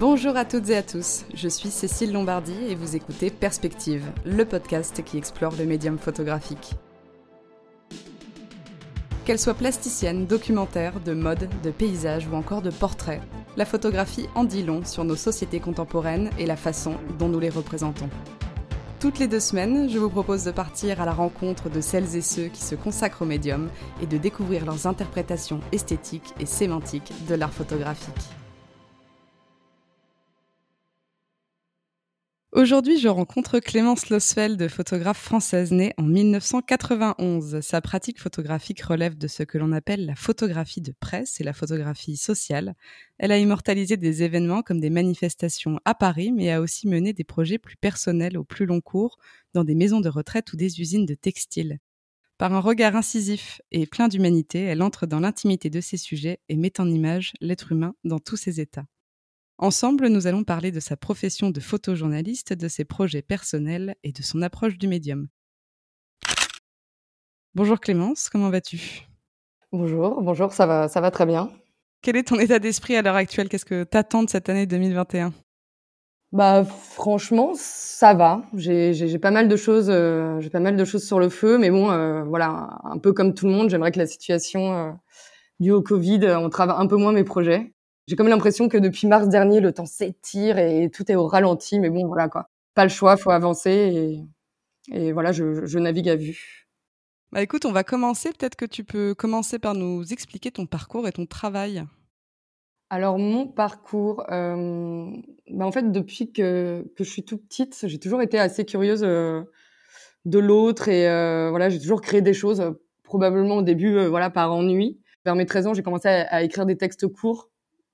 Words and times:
Bonjour 0.00 0.38
à 0.38 0.46
toutes 0.46 0.70
et 0.70 0.76
à 0.78 0.82
tous, 0.82 1.26
je 1.34 1.48
suis 1.48 1.68
Cécile 1.68 2.12
Lombardi 2.12 2.54
et 2.66 2.74
vous 2.74 2.96
écoutez 2.96 3.28
Perspective, 3.28 4.10
le 4.24 4.46
podcast 4.46 5.04
qui 5.04 5.18
explore 5.18 5.52
le 5.58 5.66
médium 5.66 5.98
photographique. 5.98 6.76
Qu'elle 9.26 9.38
soit 9.38 9.52
plasticienne, 9.52 10.24
documentaire, 10.24 10.98
de 11.00 11.12
mode, 11.12 11.46
de 11.62 11.70
paysage 11.70 12.26
ou 12.26 12.34
encore 12.36 12.62
de 12.62 12.70
portrait, 12.70 13.20
la 13.58 13.66
photographie 13.66 14.30
en 14.34 14.44
dit 14.44 14.62
long 14.62 14.82
sur 14.82 15.04
nos 15.04 15.14
sociétés 15.14 15.60
contemporaines 15.60 16.30
et 16.38 16.46
la 16.46 16.56
façon 16.56 16.94
dont 17.18 17.28
nous 17.28 17.40
les 17.40 17.50
représentons. 17.50 18.08
Toutes 18.98 19.18
les 19.18 19.28
deux 19.28 19.40
semaines, 19.40 19.90
je 19.90 19.98
vous 19.98 20.08
propose 20.08 20.44
de 20.44 20.52
partir 20.52 21.02
à 21.02 21.04
la 21.04 21.12
rencontre 21.12 21.68
de 21.68 21.82
celles 21.82 22.16
et 22.16 22.22
ceux 22.22 22.46
qui 22.46 22.62
se 22.62 22.76
consacrent 22.76 23.22
au 23.22 23.26
médium 23.26 23.68
et 24.00 24.06
de 24.06 24.16
découvrir 24.16 24.64
leurs 24.64 24.86
interprétations 24.86 25.60
esthétiques 25.70 26.32
et 26.40 26.46
sémantiques 26.46 27.12
de 27.28 27.34
l'art 27.34 27.52
photographique. 27.52 28.30
Aujourd'hui, 32.54 32.98
je 32.98 33.08
rencontre 33.08 33.60
Clémence 33.60 34.10
Losfeld, 34.10 34.68
photographe 34.68 35.22
française 35.22 35.72
née 35.72 35.94
en 35.96 36.02
1991. 36.02 37.62
Sa 37.62 37.80
pratique 37.80 38.20
photographique 38.20 38.82
relève 38.82 39.16
de 39.16 39.26
ce 39.26 39.42
que 39.42 39.56
l'on 39.56 39.72
appelle 39.72 40.04
la 40.04 40.14
photographie 40.14 40.82
de 40.82 40.92
presse 40.92 41.40
et 41.40 41.44
la 41.44 41.54
photographie 41.54 42.18
sociale. 42.18 42.74
Elle 43.16 43.32
a 43.32 43.38
immortalisé 43.38 43.96
des 43.96 44.22
événements 44.22 44.60
comme 44.60 44.80
des 44.80 44.90
manifestations 44.90 45.80
à 45.86 45.94
Paris, 45.94 46.30
mais 46.30 46.52
a 46.52 46.60
aussi 46.60 46.86
mené 46.86 47.14
des 47.14 47.24
projets 47.24 47.56
plus 47.56 47.76
personnels 47.76 48.36
au 48.36 48.44
plus 48.44 48.66
long 48.66 48.82
cours 48.82 49.16
dans 49.54 49.64
des 49.64 49.74
maisons 49.74 50.00
de 50.00 50.10
retraite 50.10 50.52
ou 50.52 50.56
des 50.58 50.78
usines 50.78 51.06
de 51.06 51.14
textiles. 51.14 51.78
Par 52.36 52.52
un 52.52 52.60
regard 52.60 52.96
incisif 52.96 53.62
et 53.70 53.86
plein 53.86 54.08
d'humanité, 54.08 54.60
elle 54.60 54.82
entre 54.82 55.06
dans 55.06 55.20
l'intimité 55.20 55.70
de 55.70 55.80
ses 55.80 55.96
sujets 55.96 56.38
et 56.50 56.58
met 56.58 56.78
en 56.80 56.90
image 56.90 57.32
l'être 57.40 57.72
humain 57.72 57.94
dans 58.04 58.18
tous 58.18 58.36
ses 58.36 58.60
états. 58.60 58.84
Ensemble, 59.62 60.08
nous 60.08 60.26
allons 60.26 60.42
parler 60.42 60.72
de 60.72 60.80
sa 60.80 60.96
profession 60.96 61.50
de 61.50 61.60
photojournaliste, 61.60 62.52
de 62.52 62.66
ses 62.66 62.84
projets 62.84 63.22
personnels 63.22 63.94
et 64.02 64.10
de 64.10 64.20
son 64.20 64.42
approche 64.42 64.76
du 64.76 64.88
médium. 64.88 65.28
Bonjour 67.54 67.78
Clémence, 67.78 68.28
comment 68.28 68.50
vas-tu? 68.50 69.06
Bonjour, 69.70 70.20
bonjour, 70.20 70.52
ça 70.52 70.66
va, 70.66 70.88
ça 70.88 71.00
va 71.00 71.12
très 71.12 71.26
bien. 71.26 71.48
Quel 72.02 72.16
est 72.16 72.24
ton 72.24 72.40
état 72.40 72.58
d'esprit 72.58 72.96
à 72.96 73.02
l'heure 73.02 73.14
actuelle? 73.14 73.48
Qu'est-ce 73.48 73.64
que 73.64 73.84
t'attends 73.84 74.24
de 74.24 74.30
cette 74.30 74.48
année 74.48 74.66
2021 74.66 75.32
Bah 76.32 76.64
franchement, 76.64 77.52
ça 77.54 78.14
va. 78.14 78.42
J'ai 78.54 79.18
pas 79.20 79.30
mal 79.30 79.46
de 79.46 79.54
choses, 79.54 79.90
euh, 79.90 80.40
j'ai 80.40 80.50
pas 80.50 80.58
mal 80.58 80.76
de 80.76 80.84
choses 80.84 81.06
sur 81.06 81.20
le 81.20 81.28
feu, 81.28 81.56
mais 81.56 81.70
bon, 81.70 81.88
euh, 81.92 82.24
voilà, 82.24 82.80
un 82.82 82.98
peu 82.98 83.12
comme 83.12 83.32
tout 83.32 83.46
le 83.46 83.52
monde, 83.52 83.70
j'aimerais 83.70 83.92
que 83.92 84.00
la 84.00 84.08
situation 84.08 84.72
euh, 84.72 84.90
due 85.60 85.70
au 85.70 85.82
Covid, 85.82 86.34
on 86.36 86.50
travaille 86.50 86.74
un 86.76 86.88
peu 86.88 86.96
moins 86.96 87.12
mes 87.12 87.22
projets. 87.22 87.72
J'ai 88.08 88.16
comme 88.16 88.28
l'impression 88.28 88.68
que 88.68 88.78
depuis 88.78 89.06
mars 89.06 89.28
dernier, 89.28 89.60
le 89.60 89.72
temps 89.72 89.86
s'étire 89.86 90.58
et 90.58 90.90
tout 90.90 91.10
est 91.10 91.14
au 91.14 91.26
ralenti. 91.26 91.78
Mais 91.78 91.90
bon, 91.90 92.06
voilà 92.06 92.28
quoi. 92.28 92.48
Pas 92.74 92.84
le 92.84 92.90
choix, 92.90 93.16
faut 93.16 93.30
avancer 93.30 93.70
et, 94.90 95.04
et 95.06 95.12
voilà, 95.12 95.32
je, 95.32 95.64
je, 95.64 95.78
navigue 95.78 96.08
à 96.08 96.16
vue. 96.16 96.66
Bah 97.30 97.42
écoute, 97.42 97.64
on 97.64 97.72
va 97.72 97.84
commencer. 97.84 98.30
Peut-être 98.30 98.56
que 98.56 98.64
tu 98.64 98.84
peux 98.84 99.14
commencer 99.14 99.58
par 99.58 99.74
nous 99.74 100.12
expliquer 100.12 100.50
ton 100.50 100.66
parcours 100.66 101.06
et 101.06 101.12
ton 101.12 101.26
travail. 101.26 101.84
Alors 102.90 103.18
mon 103.18 103.46
parcours, 103.46 104.22
euh, 104.30 105.06
bah 105.50 105.64
en 105.64 105.72
fait 105.72 105.90
depuis 105.90 106.30
que, 106.30 106.84
que 106.94 107.04
je 107.04 107.08
suis 107.08 107.24
toute 107.24 107.46
petite, 107.48 107.86
j'ai 107.86 107.98
toujours 107.98 108.20
été 108.20 108.38
assez 108.38 108.66
curieuse 108.66 109.02
euh, 109.02 109.44
de 110.26 110.38
l'autre 110.38 110.88
et 110.88 111.08
euh, 111.08 111.48
voilà, 111.48 111.70
j'ai 111.70 111.80
toujours 111.80 112.02
créé 112.02 112.20
des 112.20 112.34
choses. 112.34 112.62
Probablement 113.02 113.56
au 113.56 113.62
début, 113.62 114.06
voilà, 114.06 114.28
par 114.28 114.52
ennui. 114.52 115.00
Vers 115.24 115.36
mes 115.36 115.46
13 115.46 115.68
ans, 115.68 115.74
j'ai 115.74 115.82
commencé 115.82 116.08
à, 116.08 116.26
à, 116.34 116.42
écrire 116.42 116.66
des 116.66 116.76
textes 116.76 117.06
courts 117.06 117.51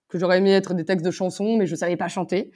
que 0.08 0.18
j'aurais 0.18 0.38
aimé 0.38 0.52
être 0.52 0.74
des 0.74 0.84
textes 0.84 1.04
de 1.04 1.10
chansons, 1.10 1.56
mais 1.56 1.66
je 1.66 1.74
savais 1.74 1.96
pas 1.96 2.08
chanter. 2.08 2.50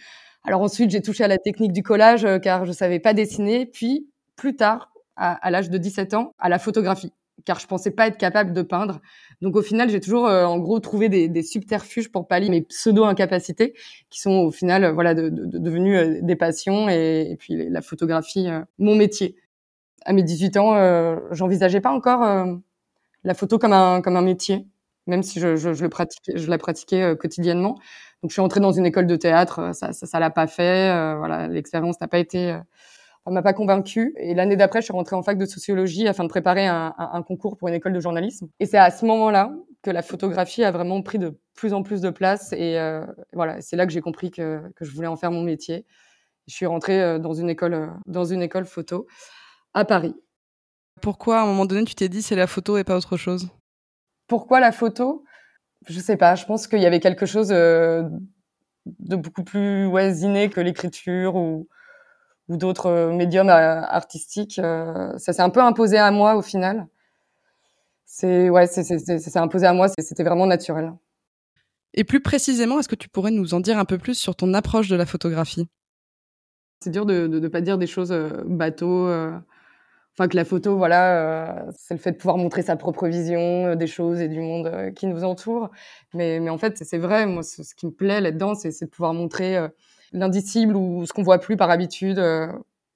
Alors 0.44 0.62
ensuite, 0.62 0.90
j'ai 0.90 1.02
touché 1.02 1.24
à 1.24 1.28
la 1.28 1.38
technique 1.38 1.72
du 1.72 1.82
collage 1.82 2.24
euh, 2.24 2.38
car 2.38 2.64
je 2.64 2.72
savais 2.72 2.98
pas 2.98 3.14
dessiner. 3.14 3.66
Puis 3.66 4.08
plus 4.36 4.56
tard, 4.56 4.92
à, 5.16 5.50
l'âge 5.50 5.70
de 5.70 5.78
17 5.78 6.14
ans, 6.14 6.32
à 6.38 6.48
la 6.48 6.58
photographie 6.58 7.12
car 7.44 7.58
je 7.58 7.66
pensais 7.66 7.90
pas 7.90 8.06
être 8.06 8.18
capable 8.18 8.52
de 8.52 8.62
peindre. 8.62 9.00
Donc 9.40 9.56
au 9.56 9.62
final, 9.62 9.90
j'ai 9.90 10.00
toujours 10.00 10.26
euh, 10.26 10.44
en 10.44 10.58
gros 10.58 10.78
trouvé 10.80 11.08
des, 11.08 11.42
subterfuges 11.42 12.10
pour 12.10 12.28
pallier 12.28 12.50
mes 12.50 12.62
pseudo 12.62 13.04
incapacités 13.04 13.74
qui 14.10 14.20
sont 14.20 14.32
au 14.32 14.50
final 14.50 14.84
euh, 14.84 14.92
voilà 14.92 15.14
de, 15.14 15.28
de, 15.28 15.46
de 15.46 15.58
devenues 15.58 16.22
des 16.22 16.36
passions 16.36 16.88
et, 16.88 17.32
et, 17.32 17.36
puis 17.36 17.68
la 17.68 17.82
photographie 17.82 18.48
mon 18.78 18.94
métier. 18.94 19.36
À 20.04 20.12
mes 20.12 20.22
18 20.22 20.56
ans, 20.56 21.28
j'envisageais 21.30 21.80
pas 21.80 21.92
encore 21.92 22.60
la 23.24 23.34
photo 23.34 23.58
comme 23.58 23.72
un 23.72 24.02
comme 24.02 24.16
un 24.16 24.22
métier 24.22 24.66
même 25.06 25.22
si 25.22 25.40
je, 25.40 25.48
le 25.48 25.88
pratiquais, 25.88 26.32
je 26.36 26.48
la 26.48 26.58
pratiquais 26.58 27.02
euh, 27.02 27.14
quotidiennement. 27.14 27.78
Donc, 28.22 28.30
je 28.30 28.34
suis 28.34 28.40
entrée 28.40 28.60
dans 28.60 28.70
une 28.70 28.86
école 28.86 29.06
de 29.06 29.16
théâtre, 29.16 29.58
euh, 29.58 29.72
ça, 29.72 29.92
ça, 29.92 30.20
l'a 30.20 30.30
pas 30.30 30.46
fait. 30.46 30.90
Euh, 30.90 31.16
voilà, 31.16 31.48
l'expérience 31.48 32.00
n'a 32.00 32.06
pas 32.06 32.18
été, 32.18 32.52
euh, 32.52 32.58
m'a 33.30 33.42
pas 33.42 33.52
convaincue. 33.52 34.14
Et 34.16 34.34
l'année 34.34 34.56
d'après, 34.56 34.80
je 34.80 34.84
suis 34.84 34.92
rentrée 34.92 35.16
en 35.16 35.22
fac 35.22 35.36
de 35.38 35.44
sociologie 35.44 36.06
afin 36.06 36.22
de 36.22 36.28
préparer 36.28 36.68
un, 36.68 37.24
concours 37.26 37.56
pour 37.56 37.68
une 37.68 37.74
école 37.74 37.92
de 37.92 38.00
journalisme. 38.00 38.48
Et 38.60 38.66
c'est 38.66 38.78
à 38.78 38.90
ce 38.92 39.04
moment-là 39.06 39.52
que 39.82 39.90
la 39.90 40.02
photographie 40.02 40.62
a 40.62 40.70
vraiment 40.70 41.02
pris 41.02 41.18
de 41.18 41.36
plus 41.54 41.74
en 41.74 41.82
plus 41.82 42.00
de 42.00 42.10
place. 42.10 42.52
Et 42.52 42.78
voilà, 43.32 43.60
c'est 43.60 43.76
là 43.76 43.86
que 43.86 43.92
j'ai 43.92 44.00
compris 44.00 44.30
que, 44.30 44.62
que 44.76 44.84
je 44.84 44.92
voulais 44.92 45.08
en 45.08 45.16
faire 45.16 45.32
mon 45.32 45.42
métier. 45.42 45.84
Je 46.48 46.54
suis 46.54 46.66
rentrée 46.66 47.18
dans 47.20 47.32
une 47.32 47.50
école, 47.50 47.92
dans 48.06 48.24
une 48.24 48.42
école 48.42 48.66
photo 48.66 49.06
à 49.74 49.84
Paris. 49.84 50.14
Pourquoi, 51.00 51.40
à 51.40 51.42
un 51.42 51.46
moment 51.46 51.66
donné, 51.66 51.84
tu 51.84 51.94
t'es 51.94 52.08
dit 52.08 52.22
c'est 52.22 52.36
la 52.36 52.46
photo 52.46 52.76
et 52.76 52.84
pas 52.84 52.96
autre 52.96 53.16
chose? 53.16 53.48
Pourquoi 54.32 54.60
la 54.60 54.72
photo? 54.72 55.24
Je 55.86 56.00
sais 56.00 56.16
pas. 56.16 56.36
Je 56.36 56.46
pense 56.46 56.66
qu'il 56.66 56.80
y 56.80 56.86
avait 56.86 57.00
quelque 57.00 57.26
chose 57.26 57.50
euh, 57.52 58.02
de 58.86 59.14
beaucoup 59.14 59.44
plus 59.44 59.84
ouais, 59.84 60.10
inné 60.20 60.48
que 60.48 60.58
l'écriture 60.58 61.36
ou, 61.36 61.68
ou 62.48 62.56
d'autres 62.56 62.86
euh, 62.86 63.12
médiums 63.12 63.50
euh, 63.50 63.82
artistiques. 63.82 64.54
ça 64.54 65.18
s'est 65.18 65.42
un 65.42 65.50
peu 65.50 65.60
imposé 65.60 65.98
à 65.98 66.10
moi 66.10 66.36
au 66.36 66.40
final. 66.40 66.86
C'est 68.06 68.48
ouais, 68.48 68.66
c'est 68.66 69.36
imposé 69.36 69.66
à 69.66 69.74
moi. 69.74 69.88
C'était 69.98 70.24
vraiment 70.24 70.46
naturel. 70.46 70.94
Et 71.92 72.02
plus 72.02 72.22
précisément, 72.22 72.78
est-ce 72.78 72.88
que 72.88 72.94
tu 72.94 73.10
pourrais 73.10 73.32
nous 73.32 73.52
en 73.52 73.60
dire 73.60 73.76
un 73.76 73.84
peu 73.84 73.98
plus 73.98 74.14
sur 74.14 74.34
ton 74.34 74.54
approche 74.54 74.88
de 74.88 74.96
la 74.96 75.04
photographie? 75.04 75.68
C'est 76.80 76.88
dur 76.90 77.04
de 77.04 77.26
ne 77.26 77.48
pas 77.48 77.60
dire 77.60 77.76
des 77.76 77.86
choses 77.86 78.14
bateaux 78.46 79.10
enfin 80.14 80.28
que 80.28 80.36
la 80.36 80.44
photo 80.44 80.76
voilà 80.76 81.64
euh, 81.66 81.72
c'est 81.76 81.94
le 81.94 82.00
fait 82.00 82.12
de 82.12 82.16
pouvoir 82.16 82.36
montrer 82.36 82.62
sa 82.62 82.76
propre 82.76 83.08
vision 83.08 83.66
euh, 83.66 83.74
des 83.76 83.86
choses 83.86 84.20
et 84.20 84.28
du 84.28 84.40
monde 84.40 84.66
euh, 84.66 84.90
qui 84.90 85.06
nous 85.06 85.24
entoure. 85.24 85.70
Mais 86.14 86.40
mais 86.40 86.50
en 86.50 86.58
fait 86.58 86.78
c'est 86.78 86.98
vrai 86.98 87.26
moi 87.26 87.42
ce, 87.42 87.62
qui 87.74 87.86
me 87.86 87.92
plaît 87.92 88.20
là-dedans 88.20 88.54
c'est 88.54 88.70
de 88.84 88.90
pouvoir 88.90 89.14
montrer 89.14 89.58
l'indicible 90.12 90.76
ou 90.76 91.06
ce 91.06 91.12
qu'on 91.12 91.22
voit 91.22 91.38
plus 91.38 91.56
par 91.56 91.70
habitude 91.70 92.22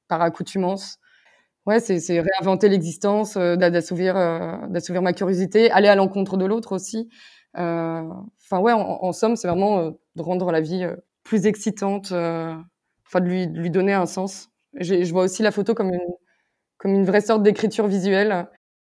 par 0.08 0.22
accoutumance. 0.22 0.98
Ouais 1.66 1.80
c'est 1.80 2.00
c'est 2.00 2.20
réinventer 2.20 2.68
l'existence 2.68 3.36
d'assouvir 3.36 4.14
d'assouvir 4.70 5.02
ma 5.02 5.12
curiosité 5.12 5.70
aller 5.70 5.88
à 5.88 5.96
l'encontre 5.96 6.36
de 6.36 6.44
l'autre 6.46 6.72
aussi. 6.72 7.08
Enfin 7.54 8.60
ouais 8.60 8.72
en, 8.72 8.80
en 8.80 9.12
somme 9.12 9.36
c'est 9.36 9.48
vraiment 9.48 9.90
de 10.16 10.22
rendre 10.22 10.52
la 10.52 10.60
vie 10.60 10.86
plus 11.24 11.46
excitante 11.46 12.12
enfin 12.12 13.20
de 13.20 13.26
lui 13.26 13.48
de 13.48 13.58
lui 13.58 13.70
donner 13.70 13.94
un 13.94 14.06
sens. 14.06 14.50
Je 14.78 15.10
vois 15.12 15.24
aussi 15.24 15.42
la 15.42 15.52
photo 15.52 15.74
comme 15.74 15.92
une 15.94 16.00
comme 16.86 16.94
une 16.94 17.04
vraie 17.04 17.20
sorte 17.20 17.42
d'écriture 17.42 17.88
visuelle. 17.88 18.46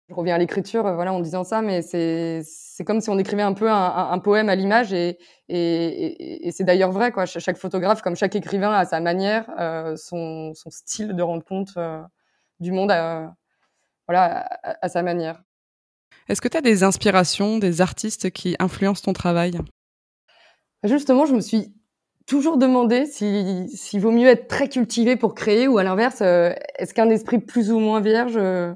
Je 0.10 0.14
reviens 0.14 0.36
à 0.36 0.38
l'écriture, 0.38 0.86
euh, 0.86 0.94
voilà, 0.94 1.12
en 1.12 1.22
disant 1.22 1.44
ça, 1.44 1.64
mais 1.64 1.82
c'est 1.82 2.42
c'est 2.44 2.84
comme 2.84 3.02
si 3.02 3.10
on 3.10 3.18
écrivait 3.18 3.42
un 3.42 3.54
peu 3.54 3.68
un, 3.68 3.76
un, 3.76 4.12
un 4.12 4.20
poème 4.20 4.48
à 4.48 4.54
l'image 4.56 4.94
et 4.94 5.18
et, 5.48 5.58
et, 5.58 6.48
et 6.48 6.52
c'est 6.52 6.64
d'ailleurs 6.64 6.92
vrai 6.92 7.12
quoi. 7.12 7.26
Chaque 7.26 7.58
photographe, 7.58 8.04
comme 8.04 8.16
chaque 8.16 8.36
écrivain, 8.36 8.72
a 8.72 8.86
sa 8.86 9.00
manière, 9.00 9.50
euh, 9.60 9.96
son 9.96 10.54
son 10.54 10.70
style 10.70 11.16
de 11.16 11.24
rendre 11.24 11.44
compte 11.44 11.72
euh, 11.78 12.00
du 12.60 12.72
monde, 12.72 12.92
à, 12.92 13.34
voilà, 14.08 14.46
à, 14.62 14.86
à, 14.86 14.88
sa 14.88 15.02
manière. 15.02 15.42
Est-ce 16.28 16.42
que 16.42 16.48
tu 16.48 16.58
as 16.58 16.62
des 16.62 16.84
inspirations, 16.84 17.58
des 17.58 17.82
artistes 17.82 18.30
qui 18.30 18.56
influencent 18.60 19.02
ton 19.02 19.14
travail? 19.14 19.60
Justement, 20.84 21.26
je 21.26 21.34
me 21.34 21.42
suis 21.42 21.74
toujours 22.30 22.58
demandé 22.58 23.08
s'il 23.08 23.68
si 23.70 23.98
vaut 23.98 24.12
mieux 24.12 24.28
être 24.28 24.48
très 24.48 24.70
cultivé 24.70 25.16
pour 25.16 25.34
créer 25.34 25.68
ou 25.68 25.80
à 25.80 25.84
l'inverse, 25.84 26.20
euh, 26.22 26.54
est-ce 26.78 26.94
qu'un 26.94 27.10
esprit 27.10 27.40
plus 27.40 27.72
ou 27.72 27.80
moins 27.80 28.02
vierge 28.02 28.38
euh, 28.38 28.72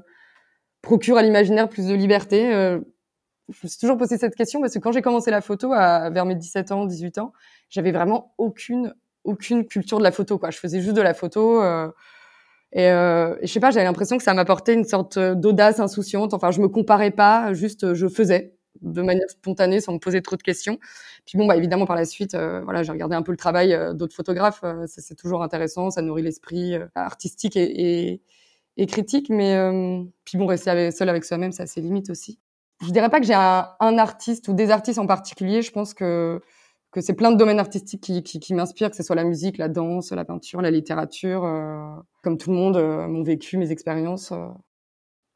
procure 0.82 1.16
à 1.16 1.22
l'imaginaire 1.22 1.68
plus 1.68 1.86
de 1.86 1.94
liberté 1.94 2.52
euh, 2.52 2.80
Je 3.48 3.58
me 3.62 3.68
suis 3.68 3.78
toujours 3.78 3.96
posé 3.96 4.18
cette 4.18 4.34
question 4.34 4.60
parce 4.60 4.74
que 4.74 4.80
quand 4.80 4.90
j'ai 4.90 5.02
commencé 5.02 5.30
la 5.30 5.40
photo 5.40 5.72
à, 5.72 6.10
vers 6.10 6.26
mes 6.26 6.34
17 6.34 6.72
ans, 6.72 6.84
18 6.84 7.18
ans, 7.18 7.32
j'avais 7.70 7.92
vraiment 7.92 8.34
aucune 8.38 8.92
aucune 9.22 9.64
culture 9.64 9.98
de 9.98 10.02
la 10.02 10.12
photo 10.12 10.36
quoi. 10.36 10.50
Je 10.50 10.58
faisais 10.58 10.80
juste 10.80 10.96
de 10.96 11.00
la 11.00 11.14
photo 11.14 11.62
et, 12.72 12.82
et 12.82 12.90
je 12.90 13.46
sais 13.46 13.60
pas, 13.60 13.70
j'avais 13.70 13.86
l'impression 13.86 14.18
que 14.18 14.24
ça 14.24 14.34
m'apportait 14.34 14.74
une 14.74 14.84
sorte 14.84 15.18
d'audace 15.18 15.80
insouciante. 15.80 16.34
Enfin, 16.34 16.50
je 16.50 16.60
me 16.60 16.68
comparais 16.68 17.12
pas, 17.12 17.54
juste 17.54 17.94
je 17.94 18.06
faisais 18.08 18.54
de 18.82 19.02
manière 19.02 19.28
spontanée 19.28 19.80
sans 19.80 19.92
me 19.92 19.98
poser 19.98 20.22
trop 20.22 20.36
de 20.36 20.42
questions. 20.42 20.78
Puis 21.26 21.38
bon, 21.38 21.46
bah 21.46 21.56
évidemment 21.56 21.86
par 21.86 21.96
la 21.96 22.04
suite, 22.04 22.34
euh, 22.34 22.60
voilà, 22.62 22.82
j'ai 22.82 22.92
regardé 22.92 23.14
un 23.14 23.22
peu 23.22 23.32
le 23.32 23.38
travail 23.38 23.72
euh, 23.74 23.92
d'autres 23.92 24.14
photographes. 24.14 24.60
Euh, 24.64 24.84
c'est 24.86 25.16
toujours 25.16 25.42
intéressant, 25.42 25.90
ça 25.90 26.02
nourrit 26.02 26.22
l'esprit 26.22 26.74
artistique 26.94 27.56
et, 27.56 28.20
critique. 28.88 29.30
Mais 29.30 29.56
puis 30.24 30.38
bon, 30.38 30.46
rester 30.46 30.90
seul 30.90 31.08
avec 31.08 31.24
soi-même, 31.24 31.52
ça 31.52 31.64
a 31.64 31.66
ses 31.66 31.80
limites 31.80 32.10
aussi. 32.10 32.38
Je 32.84 32.90
dirais 32.90 33.08
pas 33.08 33.20
que 33.20 33.26
j'ai 33.26 33.34
un, 33.34 33.68
un, 33.80 33.98
artiste 33.98 34.48
ou 34.48 34.52
des 34.52 34.70
artistes 34.70 34.98
en 34.98 35.06
particulier. 35.06 35.62
Je 35.62 35.70
pense 35.70 35.94
que 35.94 36.40
que 36.94 37.00
c'est 37.00 37.14
plein 37.14 37.32
de 37.32 37.36
domaines 37.36 37.58
artistiques 37.58 38.22
qui, 38.22 38.54
m'inspirent, 38.54 38.88
que 38.88 38.96
ce 38.96 39.02
soit 39.02 39.16
la 39.16 39.24
musique, 39.24 39.58
la 39.58 39.68
danse, 39.68 40.12
la 40.12 40.24
peinture, 40.24 40.62
la 40.62 40.70
littérature. 40.70 41.42
Comme 42.22 42.38
tout 42.38 42.50
le 42.50 42.56
monde, 42.56 42.76
euh, 42.76 43.08
mon 43.08 43.24
vécu, 43.24 43.58
mes 43.58 43.72
expériences. 43.72 44.32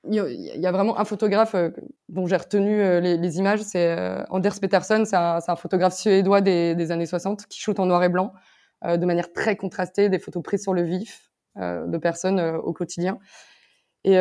Il 0.04 0.14
y, 0.14 0.66
a 0.66 0.72
vraiment 0.72 0.98
un 0.98 1.04
photographe 1.04 1.56
dont 2.08 2.26
j'ai 2.26 2.36
retenu 2.36 2.78
les, 3.00 3.16
les, 3.16 3.38
images, 3.38 3.60
c'est 3.60 3.96
Anders 4.30 4.60
Peterson, 4.60 5.02
c'est 5.04 5.16
un, 5.16 5.56
photographe 5.56 5.94
suédois 5.94 6.40
des, 6.40 6.90
années 6.92 7.04
60 7.04 7.46
qui 7.46 7.60
shoot 7.60 7.78
en 7.80 7.86
noir 7.86 8.02
et 8.04 8.08
blanc 8.08 8.32
de 8.84 9.04
manière 9.04 9.32
très 9.32 9.56
contrastée, 9.56 10.08
des 10.08 10.20
photos 10.20 10.42
prises 10.42 10.62
sur 10.62 10.72
le 10.72 10.82
vif 10.82 11.30
de 11.56 11.98
personnes 11.98 12.40
au 12.40 12.72
quotidien. 12.72 13.18
Et 14.04 14.14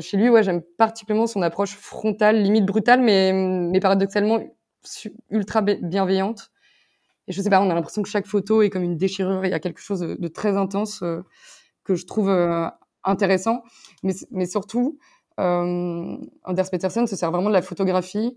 chez 0.00 0.16
lui, 0.18 0.28
ouais, 0.28 0.42
j'aime 0.42 0.60
particulièrement 0.76 1.26
son 1.26 1.40
approche 1.40 1.74
frontale, 1.76 2.40
limite 2.40 2.66
brutale, 2.66 3.00
mais, 3.00 3.32
mais 3.32 3.80
paradoxalement 3.80 4.38
ultra 5.30 5.62
bienveillante. 5.62 6.50
Et 7.28 7.32
je 7.32 7.40
sais 7.40 7.50
pas, 7.50 7.60
on 7.60 7.70
a 7.70 7.74
l'impression 7.74 8.02
que 8.02 8.08
chaque 8.08 8.26
photo 8.26 8.62
est 8.62 8.70
comme 8.70 8.82
une 8.82 8.96
déchirure. 8.96 9.44
Il 9.44 9.50
y 9.50 9.54
a 9.54 9.60
quelque 9.60 9.80
chose 9.80 10.00
de, 10.00 10.28
très 10.28 10.56
intense 10.56 11.02
euh, 11.02 11.22
que 11.84 11.94
je 11.94 12.04
trouve 12.04 12.28
euh, 12.28 12.66
intéressant. 13.04 13.62
Mais, 14.02 14.46
surtout, 14.46 14.98
euh, 15.00 15.21
Anders 15.38 16.70
Peterson 16.70 17.06
se 17.06 17.16
sert 17.16 17.30
vraiment 17.30 17.48
de 17.48 17.54
la 17.54 17.62
photographie 17.62 18.36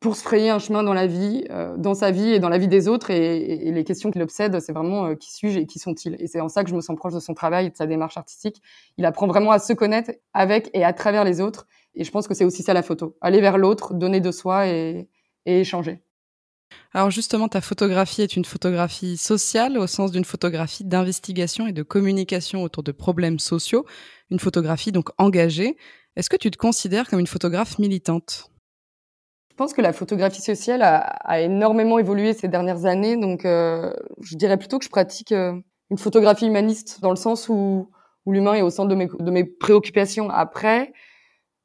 pour 0.00 0.16
se 0.16 0.22
frayer 0.22 0.50
un 0.50 0.58
chemin 0.58 0.82
dans 0.82 0.92
la 0.92 1.06
vie, 1.06 1.46
euh, 1.50 1.78
dans 1.78 1.94
sa 1.94 2.10
vie 2.10 2.34
et 2.34 2.38
dans 2.38 2.50
la 2.50 2.58
vie 2.58 2.68
des 2.68 2.88
autres. 2.88 3.10
Et, 3.10 3.70
les 3.70 3.84
questions 3.84 4.10
qui 4.10 4.18
l'obsèdent, 4.18 4.60
c'est 4.60 4.72
vraiment 4.72 5.14
qui 5.16 5.32
suis-je 5.32 5.60
et 5.60 5.66
qui 5.66 5.78
sont-ils? 5.78 6.16
Et 6.18 6.26
c'est 6.26 6.40
en 6.40 6.50
ça 6.50 6.62
que 6.62 6.68
je 6.68 6.74
me 6.74 6.82
sens 6.82 6.94
proche 6.94 7.14
de 7.14 7.20
son 7.20 7.32
travail 7.32 7.66
et 7.66 7.70
de 7.70 7.76
sa 7.76 7.86
démarche 7.86 8.18
artistique. 8.18 8.60
Il 8.98 9.06
apprend 9.06 9.26
vraiment 9.26 9.50
à 9.50 9.58
se 9.58 9.72
connaître 9.72 10.10
avec 10.34 10.68
et 10.74 10.84
à 10.84 10.92
travers 10.92 11.24
les 11.24 11.40
autres. 11.40 11.66
Et 11.94 12.04
je 12.04 12.10
pense 12.10 12.28
que 12.28 12.34
c'est 12.34 12.44
aussi 12.44 12.62
ça 12.62 12.74
la 12.74 12.82
photo. 12.82 13.16
Aller 13.22 13.40
vers 13.40 13.56
l'autre, 13.56 13.94
donner 13.94 14.20
de 14.20 14.30
soi 14.30 14.66
et 14.66 15.08
échanger. 15.46 16.02
Alors 16.92 17.10
justement, 17.10 17.48
ta 17.48 17.60
photographie 17.60 18.22
est 18.22 18.36
une 18.36 18.44
photographie 18.44 19.16
sociale 19.16 19.78
au 19.78 19.86
sens 19.86 20.12
d'une 20.12 20.24
photographie 20.24 20.84
d'investigation 20.84 21.66
et 21.66 21.72
de 21.72 21.82
communication 21.82 22.62
autour 22.62 22.82
de 22.82 22.92
problèmes 22.92 23.38
sociaux, 23.38 23.84
une 24.30 24.38
photographie 24.38 24.92
donc 24.92 25.10
engagée. 25.18 25.76
Est-ce 26.16 26.30
que 26.30 26.36
tu 26.36 26.50
te 26.50 26.56
considères 26.56 27.08
comme 27.08 27.18
une 27.18 27.26
photographe 27.26 27.78
militante? 27.78 28.50
Je 29.50 29.56
pense 29.56 29.72
que 29.72 29.82
la 29.82 29.92
photographie 29.92 30.42
sociale 30.42 30.82
a, 30.82 31.40
énormément 31.40 31.98
évolué 31.98 32.32
ces 32.32 32.48
dernières 32.48 32.86
années, 32.86 33.16
donc 33.16 33.44
euh, 33.44 33.92
je 34.20 34.36
dirais 34.36 34.56
plutôt 34.56 34.78
que 34.78 34.84
je 34.84 34.90
pratique 34.90 35.30
euh, 35.30 35.52
une 35.90 35.98
photographie 35.98 36.46
humaniste 36.46 37.00
dans 37.00 37.10
le 37.10 37.16
sens 37.16 37.48
où, 37.48 37.90
l'humain 38.26 38.54
est 38.54 38.62
au 38.62 38.70
centre 38.70 38.88
de 38.88 38.94
mes, 38.94 39.06
de 39.06 39.30
mes 39.30 39.44
préoccupations. 39.44 40.30
Après, 40.30 40.92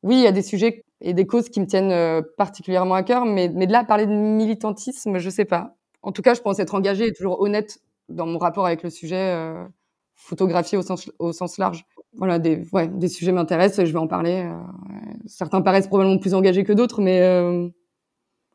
oui, 0.04 0.18
il 0.18 0.22
y 0.22 0.28
a 0.28 0.32
des 0.32 0.42
sujets 0.42 0.84
et 1.02 1.14
des 1.14 1.26
causes 1.26 1.50
qui 1.50 1.60
me 1.60 1.66
tiennent 1.66 1.92
euh, 1.92 2.22
particulièrement 2.38 2.96
à 2.96 3.04
cœur. 3.04 3.26
Mais, 3.26 3.50
mais 3.54 3.68
de 3.68 3.72
là, 3.72 3.84
parler 3.84 4.06
de 4.06 4.14
militantisme, 4.14 5.18
je 5.18 5.30
sais 5.30 5.46
pas. 5.46 5.76
En 6.02 6.12
tout 6.12 6.22
cas, 6.22 6.34
je 6.34 6.42
pense 6.42 6.60
être 6.60 6.76
engagée 6.76 7.08
et 7.08 7.14
toujours 7.14 7.42
honnête 7.42 7.80
dans 8.10 8.26
mon 8.26 8.38
rapport 8.38 8.66
avec 8.66 8.84
le 8.84 8.90
sujet 8.90 9.34
euh, 9.36 9.64
photographie 10.16 10.78
au 10.78 10.82
sens, 10.82 11.12
au 11.20 11.32
sens 11.32 11.58
large. 11.58 11.86
Voilà, 12.14 12.40
des, 12.40 12.64
ouais, 12.74 12.88
des 12.88 13.08
sujets 13.08 13.32
m'intéressent 13.32 13.80
et 13.80 13.86
je 13.86 13.94
vais 13.94 14.00
en 14.00 14.08
parler. 14.08 14.44
Euh, 14.46 14.58
certains 15.26 15.62
paraissent 15.62 15.88
probablement 15.88 16.18
plus 16.18 16.34
engagés 16.34 16.64
que 16.64 16.74
d'autres, 16.74 17.02
mais 17.02 17.22
euh, 17.22 17.68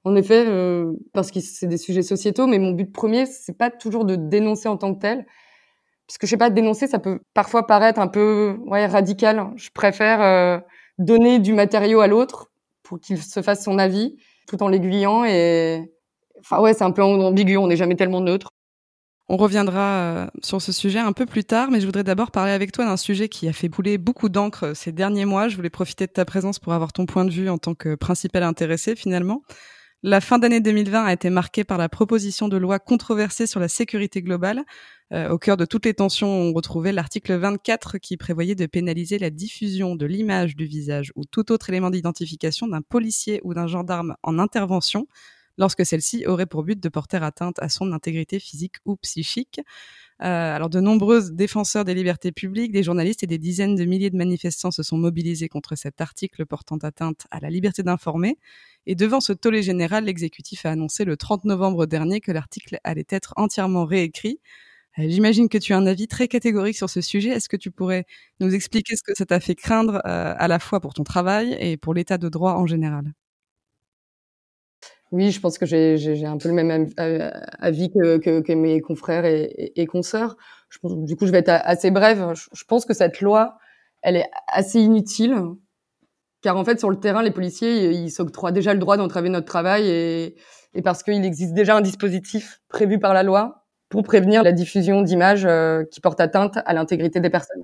en 0.03 0.17
effet, 0.17 0.45
parce 1.15 1.31
que 1.31 1.41
c'est 1.41 1.67
des 1.67 1.79
sujets 1.79 2.03
sociétaux. 2.03 2.47
Mais 2.47 2.59
mon 2.59 2.73
but 2.73 2.93
premier, 2.93 3.25
c'est 3.25 3.57
pas 3.57 3.71
toujours 3.71 4.05
de 4.05 4.17
dénoncer 4.17 4.69
en 4.69 4.77
tant 4.77 4.95
que 4.95 5.01
tel. 5.01 5.25
Parce 6.07 6.19
que 6.19 6.27
je 6.27 6.31
sais 6.33 6.37
pas, 6.37 6.51
dénoncer, 6.51 6.87
ça 6.89 6.99
peut 6.99 7.21
parfois 7.33 7.67
paraître 7.67 7.99
un 8.01 8.09
peu 8.09 8.59
ouais, 8.67 8.85
radical. 8.85 9.53
Je 9.57 9.71
préfère 9.71 10.63
donner 10.99 11.39
du 11.39 11.53
matériau 11.53 12.01
à 12.01 12.07
l'autre 12.07 12.51
pour 12.83 13.01
qu'il 13.01 13.21
se 13.23 13.43
fasse 13.43 13.65
son 13.65 13.79
avis 13.79 14.17
tout 14.47 14.63
en 14.63 14.69
l'aiguillant 14.69 15.25
et 15.25 15.91
enfin 16.41 16.61
ouais 16.61 16.75
c'est 16.75 16.85
un 16.85 16.91
peu 16.91 17.03
ambigu 17.03 17.57
on 17.57 17.67
n'est 17.67 17.77
jamais 17.77 17.97
tellement 17.97 18.21
neutre 18.21 18.51
on 19.29 19.39
reviendra 19.39 19.81
euh, 19.81 20.27
sur 20.43 20.61
ce 20.61 20.71
sujet 20.71 20.99
un 20.99 21.13
peu 21.13 21.25
plus 21.25 21.45
tard, 21.45 21.71
mais 21.71 21.81
je 21.81 21.87
voudrais 21.87 22.05
d'abord 22.05 22.31
parler 22.31 22.53
avec 22.53 22.73
toi 22.73 22.85
d'un 22.85 22.99
sujet 22.99 23.31
qui 23.31 23.49
a 23.49 23.55
fait 23.55 23.71
bouler 23.71 23.97
beaucoup 23.97 24.29
d'encre 24.29 24.75
ces 24.75 24.93
derniers 24.93 25.25
mois. 25.25 25.49
Je 25.49 25.57
voulais 25.57 25.71
profiter 25.71 26.07
de 26.07 26.13
ta 26.13 26.27
présence 26.27 26.59
pour 26.59 26.75
avoir 26.75 26.93
ton 26.93 27.07
point 27.07 27.25
de 27.25 27.31
vue 27.31 27.49
en 27.49 27.57
tant 27.57 27.75
que 27.75 27.95
principal 27.95 28.43
intéressé 28.43 28.95
finalement. 28.95 29.43
La 30.07 30.21
fin 30.21 30.39
d'année 30.39 30.61
2020 30.61 31.03
a 31.03 31.15
été 31.15 31.31
marquée 31.31 31.65
par 31.65 31.79
la 31.79 31.89
proposition 31.89 32.49
de 32.49 32.59
loi 32.59 32.79
controversée 32.79 33.47
sur 33.47 33.59
la 33.59 33.69
sécurité 33.69 34.21
globale. 34.21 34.63
Euh, 35.15 35.31
au 35.31 35.39
cœur 35.39 35.57
de 35.57 35.65
toutes 35.65 35.87
les 35.87 35.95
tensions, 35.95 36.29
on 36.29 36.53
retrouvait 36.53 36.93
l'article 36.93 37.33
24 37.37 37.97
qui 37.97 38.19
prévoyait 38.19 38.55
de 38.55 38.67
pénaliser 38.67 39.19
la 39.19 39.31
diffusion 39.31 39.97
de 39.97 40.05
l'image 40.05 40.57
du 40.57 40.67
visage 40.67 41.11
ou 41.17 41.25
tout 41.25 41.51
autre 41.51 41.71
élément 41.71 41.89
d'identification 41.89 42.69
d'un 42.69 42.83
policier 42.83 43.41
ou 43.45 43.55
d'un 43.55 43.67
gendarme 43.67 44.15
en 44.23 44.39
intervention 44.39 45.09
lorsque 45.59 45.85
celle-ci 45.87 46.27
aurait 46.27 46.47
pour 46.47 46.65
but 46.65 46.81
de 46.81 46.89
porter 46.89 47.23
atteinte 47.23 47.57
à 47.61 47.69
son 47.69 47.93
intégrité 47.93 48.39
physique 48.39 48.77
ou 48.85 48.97
psychique. 48.97 49.61
Euh, 50.23 50.55
alors 50.55 50.71
de 50.71 50.81
nombreux 50.81 51.31
défenseurs 51.33 51.85
des 51.85 51.95
libertés 51.95 52.31
publiques, 52.31 52.71
des 52.71 52.85
journalistes 52.85 53.25
et 53.25 53.27
des 53.27 53.39
dizaines 53.39 53.75
de 53.75 53.85
milliers 53.85 54.11
de 54.11 54.17
manifestants 54.17 54.71
se 54.71 54.83
sont 54.85 54.97
mobilisés 54.97 55.49
contre 55.49 55.75
cet 55.75 56.01
article 56.01 56.47
portant 56.47 56.77
atteinte 56.79 57.27
à 57.33 57.41
la 57.41 57.51
liberté 57.51 57.83
d'informer. 57.83 58.39
Et 58.87 58.95
devant 58.95 59.21
ce 59.21 59.33
tollé 59.33 59.63
général, 59.63 60.05
l'exécutif 60.05 60.67
a 60.67 60.71
annoncé 60.71 61.05
le 61.05 61.17
30 61.17 61.45
novembre 61.47 61.87
dernier 61.87 62.21
que 62.21 62.31
l'article 62.33 62.79
allait 62.85 63.07
être 63.11 63.33
entièrement 63.37 63.85
réécrit. 63.87 64.39
Euh, 64.99 65.05
j'imagine 65.09 65.49
que 65.49 65.59
tu 65.59 65.73
as 65.73 65.79
un 65.79 65.87
avis 65.87 66.09
très 66.09 66.29
catégorique 66.29 66.77
sur 66.77 66.91
ce 66.91 67.01
sujet. 67.01 67.31
Est-ce 67.31 67.49
que 67.49 67.57
tu 67.57 67.71
pourrais 67.71 68.07
nous 68.41 68.55
expliquer 68.55 68.97
ce 68.97 69.03
que 69.03 69.15
ça 69.15 69.27
t'a 69.27 69.41
fait 69.41 69.57
craindre 69.57 69.97
euh, 70.07 70.35
à 70.39 70.49
la 70.49 70.59
fois 70.61 70.81
pour 70.81 70.95
ton 70.95 71.05
travail 71.05 71.57
et 71.61 71.77
pour 71.77 71.95
l'état 71.95 72.19
de 72.19 72.29
droit 72.29 72.53
en 72.55 72.67
général? 72.67 73.13
Oui, 75.15 75.31
je 75.31 75.39
pense 75.39 75.59
que 75.59 75.65
j'ai 75.65 76.27
un 76.27 76.39
peu 76.39 76.49
le 76.49 76.55
même 76.55 76.91
euh, 76.99 77.31
avis 77.61 77.89
que, 77.93 78.19
que, 78.19 78.41
que 78.41 78.53
mes 78.53 78.81
confrères 78.81 79.25
et, 79.25 79.73
et, 79.77 79.87
consoeurs. 79.87 80.37
Je 80.71 80.79
pense, 80.81 80.97
du 80.97 81.15
coup, 81.15 81.27
je 81.27 81.31
vais 81.31 81.39
être 81.39 81.51
assez 81.51 81.93
brève. 81.93 82.33
Je, 82.35 82.65
pense 82.65 82.85
que 82.85 82.95
cette 82.95 83.21
loi, 83.21 83.57
elle 84.03 84.17
est 84.17 84.29
assez 84.49 84.81
inutile, 84.81 85.37
car 86.43 86.57
en 86.57 86.65
fait, 86.65 86.81
sur 86.81 86.91
le 86.91 86.99
terrain, 86.99 87.23
les 87.23 87.31
policiers, 87.31 87.93
ils 87.93 88.11
s'octroient 88.11 88.51
déjà 88.51 88.73
le 88.73 88.81
droit 88.81 88.97
d'entraver 88.97 89.29
notre 89.29 89.47
travail 89.47 89.89
et, 89.89 90.35
et 90.75 90.83
parce 90.83 91.05
qu'il 91.05 91.25
existe 91.25 91.55
déjà 91.55 91.77
un 91.77 91.81
dispositif 91.81 92.61
prévu 92.69 92.99
par 92.99 93.15
la 93.15 93.23
loi 93.23 93.67
pour 93.91 94.03
prévenir 94.03 94.43
la 94.43 94.51
diffusion 94.51 95.03
d'images 95.03 95.47
euh, 95.47 95.85
qui 95.93 96.01
portent 96.01 96.21
atteinte 96.21 96.59
à 96.67 96.75
l'intégrité 96.75 97.21
des 97.21 97.31
personnes 97.31 97.63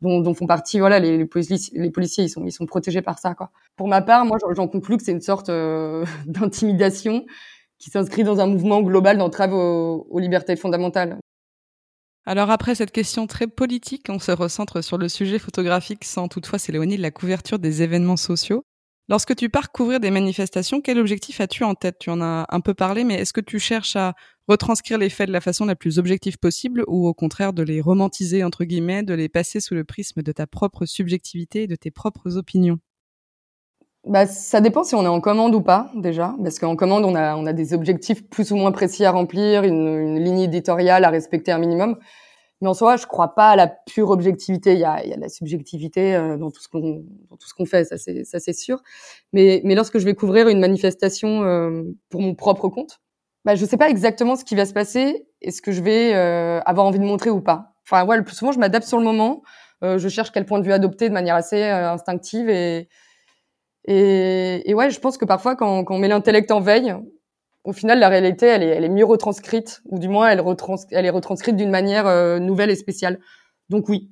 dont, 0.00 0.20
dont, 0.20 0.34
font 0.34 0.46
partie 0.46 0.78
voilà 0.78 0.98
les, 0.98 1.18
les, 1.18 1.26
policiers, 1.26 2.24
ils 2.24 2.28
sont 2.28 2.44
ils 2.44 2.52
sont 2.52 2.66
protégés 2.66 3.02
par 3.02 3.18
ça 3.18 3.34
quoi. 3.34 3.50
Pour 3.76 3.88
ma 3.88 4.02
part, 4.02 4.24
moi 4.24 4.38
j'en 4.56 4.68
conclus 4.68 4.96
que 4.96 5.02
c'est 5.02 5.12
une 5.12 5.20
sorte 5.20 5.48
euh, 5.48 6.04
d'intimidation 6.26 7.24
qui 7.78 7.90
s'inscrit 7.90 8.24
dans 8.24 8.40
un 8.40 8.46
mouvement 8.46 8.82
global 8.82 9.18
d'entrave 9.18 9.54
aux, 9.54 10.06
aux, 10.10 10.18
libertés 10.18 10.56
fondamentales. 10.56 11.18
Alors 12.26 12.50
après 12.50 12.74
cette 12.74 12.92
question 12.92 13.26
très 13.26 13.46
politique, 13.46 14.06
on 14.10 14.18
se 14.18 14.32
recentre 14.32 14.84
sur 14.84 14.98
le 14.98 15.08
sujet 15.08 15.38
photographique 15.38 16.04
sans 16.04 16.28
toutefois 16.28 16.58
s'éloigner 16.58 16.96
de 16.96 17.02
la 17.02 17.10
couverture 17.10 17.58
des 17.58 17.82
événements 17.82 18.18
sociaux. 18.18 18.64
Lorsque 19.10 19.34
tu 19.34 19.48
pars 19.48 19.72
couvrir 19.72 19.98
des 19.98 20.12
manifestations, 20.12 20.80
quel 20.80 20.96
objectif 21.00 21.40
as-tu 21.40 21.64
en 21.64 21.74
tête? 21.74 21.98
Tu 21.98 22.10
en 22.10 22.20
as 22.20 22.46
un 22.48 22.60
peu 22.60 22.74
parlé, 22.74 23.02
mais 23.02 23.14
est-ce 23.16 23.32
que 23.32 23.40
tu 23.40 23.58
cherches 23.58 23.96
à 23.96 24.14
retranscrire 24.46 24.98
les 24.98 25.10
faits 25.10 25.26
de 25.26 25.32
la 25.32 25.40
façon 25.40 25.64
la 25.64 25.74
plus 25.74 25.98
objective 25.98 26.38
possible 26.38 26.84
ou 26.86 27.08
au 27.08 27.12
contraire 27.12 27.52
de 27.52 27.64
les 27.64 27.80
romantiser, 27.80 28.44
entre 28.44 28.62
guillemets, 28.62 29.02
de 29.02 29.12
les 29.12 29.28
passer 29.28 29.58
sous 29.58 29.74
le 29.74 29.82
prisme 29.82 30.22
de 30.22 30.30
ta 30.30 30.46
propre 30.46 30.86
subjectivité 30.86 31.64
et 31.64 31.66
de 31.66 31.74
tes 31.74 31.90
propres 31.90 32.36
opinions? 32.36 32.78
Bah, 34.06 34.26
ça 34.26 34.60
dépend 34.60 34.84
si 34.84 34.94
on 34.94 35.02
est 35.02 35.08
en 35.08 35.20
commande 35.20 35.56
ou 35.56 35.60
pas 35.60 35.90
déjà, 35.96 36.36
parce 36.40 36.60
qu'en 36.60 36.76
commande 36.76 37.04
on 37.04 37.16
a 37.16 37.52
des 37.52 37.74
objectifs 37.74 38.28
plus 38.28 38.52
ou 38.52 38.56
moins 38.56 38.70
précis 38.70 39.04
à 39.04 39.10
remplir, 39.10 39.64
une 39.64 40.22
ligne 40.22 40.42
éditoriale 40.42 41.04
à 41.04 41.10
respecter 41.10 41.50
un 41.50 41.58
minimum. 41.58 41.98
Mais 42.60 42.68
en 42.68 42.74
soi, 42.74 42.96
je 42.96 43.06
crois 43.06 43.34
pas 43.34 43.50
à 43.50 43.56
la 43.56 43.68
pure 43.68 44.10
objectivité. 44.10 44.74
Il 44.74 44.80
y 44.80 44.84
a, 44.84 45.02
il 45.02 45.10
y 45.10 45.12
a 45.12 45.16
de 45.16 45.20
la 45.20 45.28
subjectivité 45.30 46.14
euh, 46.14 46.36
dans 46.36 46.50
tout 46.50 46.60
ce 46.60 46.68
qu'on 46.68 47.04
dans 47.30 47.36
tout 47.36 47.48
ce 47.48 47.54
qu'on 47.54 47.64
fait, 47.64 47.84
ça 47.84 47.96
c'est 47.96 48.24
ça 48.24 48.38
c'est 48.38 48.52
sûr. 48.52 48.82
Mais 49.32 49.62
mais 49.64 49.74
lorsque 49.74 49.98
je 49.98 50.04
vais 50.04 50.14
couvrir 50.14 50.48
une 50.48 50.60
manifestation 50.60 51.42
euh, 51.44 51.82
pour 52.10 52.20
mon 52.20 52.34
propre 52.34 52.68
compte, 52.68 53.00
bah 53.44 53.54
je 53.54 53.64
sais 53.64 53.78
pas 53.78 53.88
exactement 53.88 54.36
ce 54.36 54.44
qui 54.44 54.54
va 54.54 54.66
se 54.66 54.74
passer 54.74 55.26
et 55.40 55.50
ce 55.50 55.62
que 55.62 55.72
je 55.72 55.80
vais 55.82 56.14
euh, 56.14 56.60
avoir 56.66 56.86
envie 56.86 56.98
de 56.98 57.04
montrer 57.04 57.30
ou 57.30 57.40
pas. 57.40 57.74
Enfin 57.88 58.04
ouais, 58.04 58.16
le 58.18 58.24
plus 58.24 58.36
souvent 58.36 58.52
je 58.52 58.58
m'adapte 58.58 58.86
sur 58.86 58.98
le 58.98 59.04
moment. 59.04 59.42
je 59.82 60.08
cherche 60.08 60.30
quel 60.30 60.44
point 60.44 60.58
de 60.58 60.64
vue 60.64 60.72
adopter 60.72 61.08
de 61.08 61.14
manière 61.14 61.36
assez 61.36 61.62
instinctive 61.64 62.50
et, 62.50 62.88
et 63.86 64.70
et 64.70 64.74
ouais, 64.74 64.90
je 64.90 65.00
pense 65.00 65.16
que 65.16 65.24
parfois 65.24 65.56
quand, 65.56 65.84
quand 65.84 65.94
on 65.94 65.98
met 65.98 66.08
l'intellect 66.08 66.50
en 66.50 66.60
veille, 66.60 66.94
au 67.64 67.72
final, 67.72 67.98
la 67.98 68.08
réalité, 68.08 68.46
elle 68.46 68.62
est, 68.62 68.68
elle 68.68 68.84
est 68.84 68.90
mieux 68.90 69.04
retranscrite, 69.04 69.82
ou 69.86 69.98
du 69.98 70.08
moins, 70.08 70.28
elle, 70.28 70.40
retrans 70.40 70.76
elle 70.90 71.04
est 71.04 71.10
retranscrite 71.10 71.56
d'une 71.56 71.70
manière 71.70 72.06
euh, 72.06 72.38
nouvelle 72.38 72.70
et 72.70 72.76
spéciale. 72.76 73.20
Donc 73.68 73.88
oui, 73.88 74.10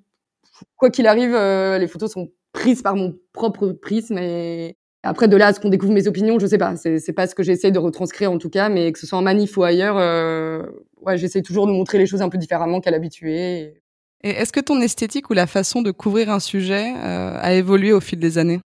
quoi 0.77 0.91
qu'il 0.91 1.07
arrive, 1.07 1.35
euh, 1.35 1.79
les 1.79 1.89
photos 1.89 2.13
sont 2.13 2.29
prises 2.53 2.83
par 2.83 2.95
mon 2.95 3.15
propre 3.33 3.69
prisme. 3.69 4.19
Et 4.19 4.77
après, 5.03 5.29
de 5.29 5.37
là 5.37 5.49
à 5.49 5.53
ce 5.55 5.61
qu'on 5.61 5.71
découvre 5.71 5.93
mes 5.93 6.07
opinions, 6.07 6.39
je 6.39 6.47
sais 6.47 6.59
pas. 6.59 6.77
C'est 6.77 7.13
pas 7.15 7.27
ce 7.27 7.35
que 7.35 7.43
j'essaie 7.43 7.71
de 7.71 7.79
retranscrire 7.79 8.31
en 8.31 8.39
tout 8.39 8.51
cas, 8.51 8.69
mais 8.69 8.93
que 8.93 8.99
ce 8.99 9.07
soit 9.07 9.19
en 9.19 9.23
manif 9.23 9.57
ou 9.57 9.63
ailleurs, 9.63 9.97
euh, 9.97 10.63
ouais, 11.01 11.17
j'essaie 11.17 11.43
toujours 11.43 11.67
de 11.67 11.73
montrer 11.73 11.97
les 11.97 12.07
choses 12.07 12.21
un 12.21 12.29
peu 12.29 12.39
différemment 12.39 12.81
qu'à 12.81 12.91
l'habitué. 12.91 13.81
Et 14.25 14.31
est-ce 14.31 14.53
que 14.53 14.61
ton 14.61 14.81
esthétique 14.81 15.31
ou 15.31 15.33
la 15.33 15.47
façon 15.47 15.81
de 15.81 15.91
couvrir 15.91 16.31
un 16.31 16.41
sujet 16.41 16.93
a 16.97 17.55
évolué 17.55 17.93
au 17.93 18.01
fil 18.01 18.19
des 18.19 18.37
années? 18.37 18.61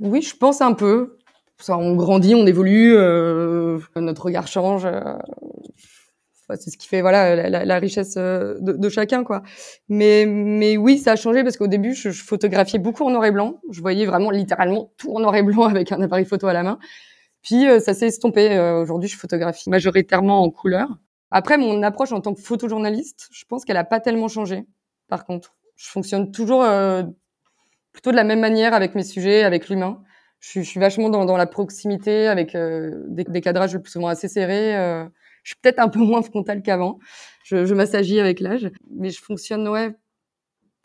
Oui, 0.00 0.22
je 0.22 0.36
pense 0.36 0.60
un 0.60 0.72
peu 0.74 1.17
on 1.68 1.96
grandit, 1.96 2.34
on 2.34 2.46
évolue, 2.46 2.94
euh, 2.96 3.78
notre 3.96 4.26
regard 4.26 4.46
change. 4.46 4.84
Euh, 4.86 5.14
c'est 6.56 6.70
ce 6.70 6.78
qui 6.78 6.88
fait 6.88 7.02
voilà 7.02 7.50
la, 7.50 7.78
richesse 7.78 8.14
euh, 8.16 8.56
de, 8.60 8.88
chacun 8.88 9.22
quoi. 9.22 9.42
Mais 9.90 10.24
mais 10.26 10.78
oui, 10.78 10.96
ça 10.96 11.12
a 11.12 11.16
changé 11.16 11.42
parce 11.42 11.58
qu'au 11.58 11.66
début, 11.66 11.94
je, 11.94 12.10
photographiais 12.10 12.78
beaucoup 12.78 13.04
en 13.04 13.10
noir 13.10 13.26
et 13.26 13.30
blanc. 13.30 13.60
Je 13.70 13.82
voyais 13.82 14.06
vraiment 14.06 14.30
littéralement 14.30 14.90
tout 14.96 15.14
en 15.14 15.20
noir 15.20 15.36
et 15.36 15.42
blanc 15.42 15.64
avec 15.68 15.92
un 15.92 16.00
appareil 16.00 16.24
photo 16.24 16.46
à 16.46 16.54
la 16.54 16.62
main. 16.62 16.78
Puis 17.42 17.66
ça 17.80 17.94
s'est 17.94 18.06
estompé. 18.08 18.58
Aujourd'hui, 18.58 19.08
je 19.08 19.16
photographie 19.16 19.70
majoritairement 19.70 20.42
en 20.42 20.50
couleur. 20.50 20.88
Après, 21.30 21.56
mon 21.58 21.82
approche 21.82 22.12
en 22.12 22.20
tant 22.20 22.34
que 22.34 22.40
photojournaliste, 22.40 23.28
je 23.30 23.44
pense 23.44 23.64
qu'elle 23.64 23.76
a 23.76 23.84
pas 23.84 24.00
tellement 24.00 24.28
changé. 24.28 24.66
Par 25.08 25.24
contre, 25.24 25.54
je 25.76 25.88
fonctionne 25.88 26.32
toujours 26.32 26.66
plutôt 27.92 28.10
de 28.10 28.16
la 28.16 28.24
même 28.24 28.40
manière 28.40 28.74
avec 28.74 28.94
mes 28.94 29.04
sujets, 29.04 29.44
avec 29.44 29.68
l'humain 29.68 30.02
je, 30.40 30.60
suis 30.60 30.80
vachement 30.80 31.10
dans, 31.10 31.24
dans, 31.24 31.36
la 31.36 31.46
proximité 31.46 32.28
avec 32.28 32.54
euh, 32.54 33.02
des, 33.08 33.24
des, 33.24 33.40
cadrages 33.40 33.74
le 33.74 33.82
plus 33.82 33.92
souvent 33.92 34.08
assez 34.08 34.28
serrés. 34.28 34.76
Euh, 34.76 35.04
je 35.42 35.50
suis 35.50 35.56
peut-être 35.60 35.80
un 35.80 35.88
peu 35.88 35.98
moins 36.00 36.22
frontale 36.22 36.62
qu'avant. 36.62 36.98
Je, 37.44 37.64
je 37.64 37.74
m'assagis 37.74 38.20
avec 38.20 38.40
l'âge, 38.40 38.70
mais 38.90 39.10
je 39.10 39.20
fonctionne 39.22 39.66
ouais 39.68 39.94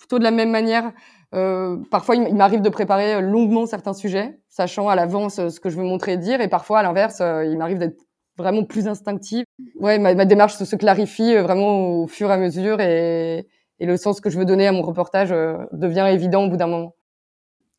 plutôt 0.03 0.19
de 0.19 0.23
la 0.23 0.31
même 0.31 0.51
manière. 0.51 0.91
Euh, 1.33 1.77
parfois, 1.89 2.15
il 2.15 2.35
m'arrive 2.35 2.61
de 2.61 2.69
préparer 2.69 3.21
longuement 3.21 3.65
certains 3.65 3.93
sujets, 3.93 4.37
sachant 4.49 4.89
à 4.89 4.95
l'avance 4.95 5.35
ce 5.47 5.59
que 5.61 5.69
je 5.69 5.77
veux 5.77 5.83
montrer 5.83 6.13
et 6.13 6.17
dire, 6.17 6.41
et 6.41 6.49
parfois, 6.49 6.79
à 6.79 6.83
l'inverse, 6.83 7.21
euh, 7.21 7.45
il 7.45 7.57
m'arrive 7.57 7.79
d'être 7.79 8.01
vraiment 8.37 8.65
plus 8.65 8.87
instinctive. 8.87 9.45
Ouais, 9.79 9.97
ma, 9.99 10.13
ma, 10.13 10.25
démarche 10.25 10.55
se 10.55 10.75
clarifie 10.75 11.35
vraiment 11.37 12.01
au 12.01 12.07
fur 12.07 12.29
et 12.29 12.33
à 12.33 12.37
mesure, 12.37 12.81
et, 12.81 13.47
et 13.79 13.85
le 13.85 13.95
sens 13.95 14.19
que 14.19 14.29
je 14.29 14.37
veux 14.37 14.45
donner 14.45 14.67
à 14.67 14.73
mon 14.73 14.81
reportage 14.81 15.29
devient 15.71 16.07
évident 16.11 16.43
au 16.43 16.49
bout 16.49 16.57
d'un 16.57 16.67
moment. 16.67 16.95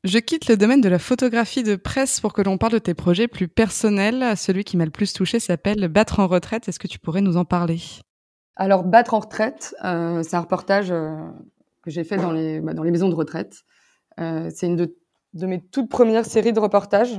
Je 0.04 0.18
quitte 0.18 0.48
le 0.48 0.58
domaine 0.58 0.82
de 0.82 0.90
la 0.90 0.98
photographie 0.98 1.62
de 1.62 1.76
presse 1.76 2.20
pour 2.20 2.34
que 2.34 2.42
l'on 2.42 2.58
parle 2.58 2.74
de 2.74 2.78
tes 2.78 2.92
projets 2.92 3.26
plus 3.26 3.48
personnels. 3.48 4.36
Celui 4.36 4.62
qui 4.62 4.76
m'a 4.76 4.84
le 4.84 4.90
plus 4.90 5.14
touché 5.14 5.40
s'appelle 5.40 5.88
Battre 5.88 6.20
en 6.20 6.26
retraite. 6.26 6.68
Est-ce 6.68 6.78
que 6.78 6.86
tu 6.86 6.98
pourrais 6.98 7.22
nous 7.22 7.38
en 7.38 7.46
parler? 7.46 7.80
Alors, 8.54 8.84
Battre 8.84 9.14
en 9.14 9.20
retraite, 9.20 9.74
euh, 9.82 10.22
c'est 10.22 10.36
un 10.36 10.40
reportage 10.40 10.90
euh, 10.90 11.16
que 11.82 11.90
j'ai 11.90 12.04
fait 12.04 12.18
dans 12.18 12.32
les, 12.32 12.60
bah, 12.60 12.74
maisons 12.74 13.08
de 13.08 13.14
retraite. 13.14 13.62
Euh, 14.20 14.50
c'est 14.54 14.66
une 14.66 14.76
de, 14.76 14.94
de, 15.32 15.46
mes 15.46 15.62
toutes 15.62 15.88
premières 15.88 16.26
séries 16.26 16.52
de 16.52 16.60
reportages, 16.60 17.18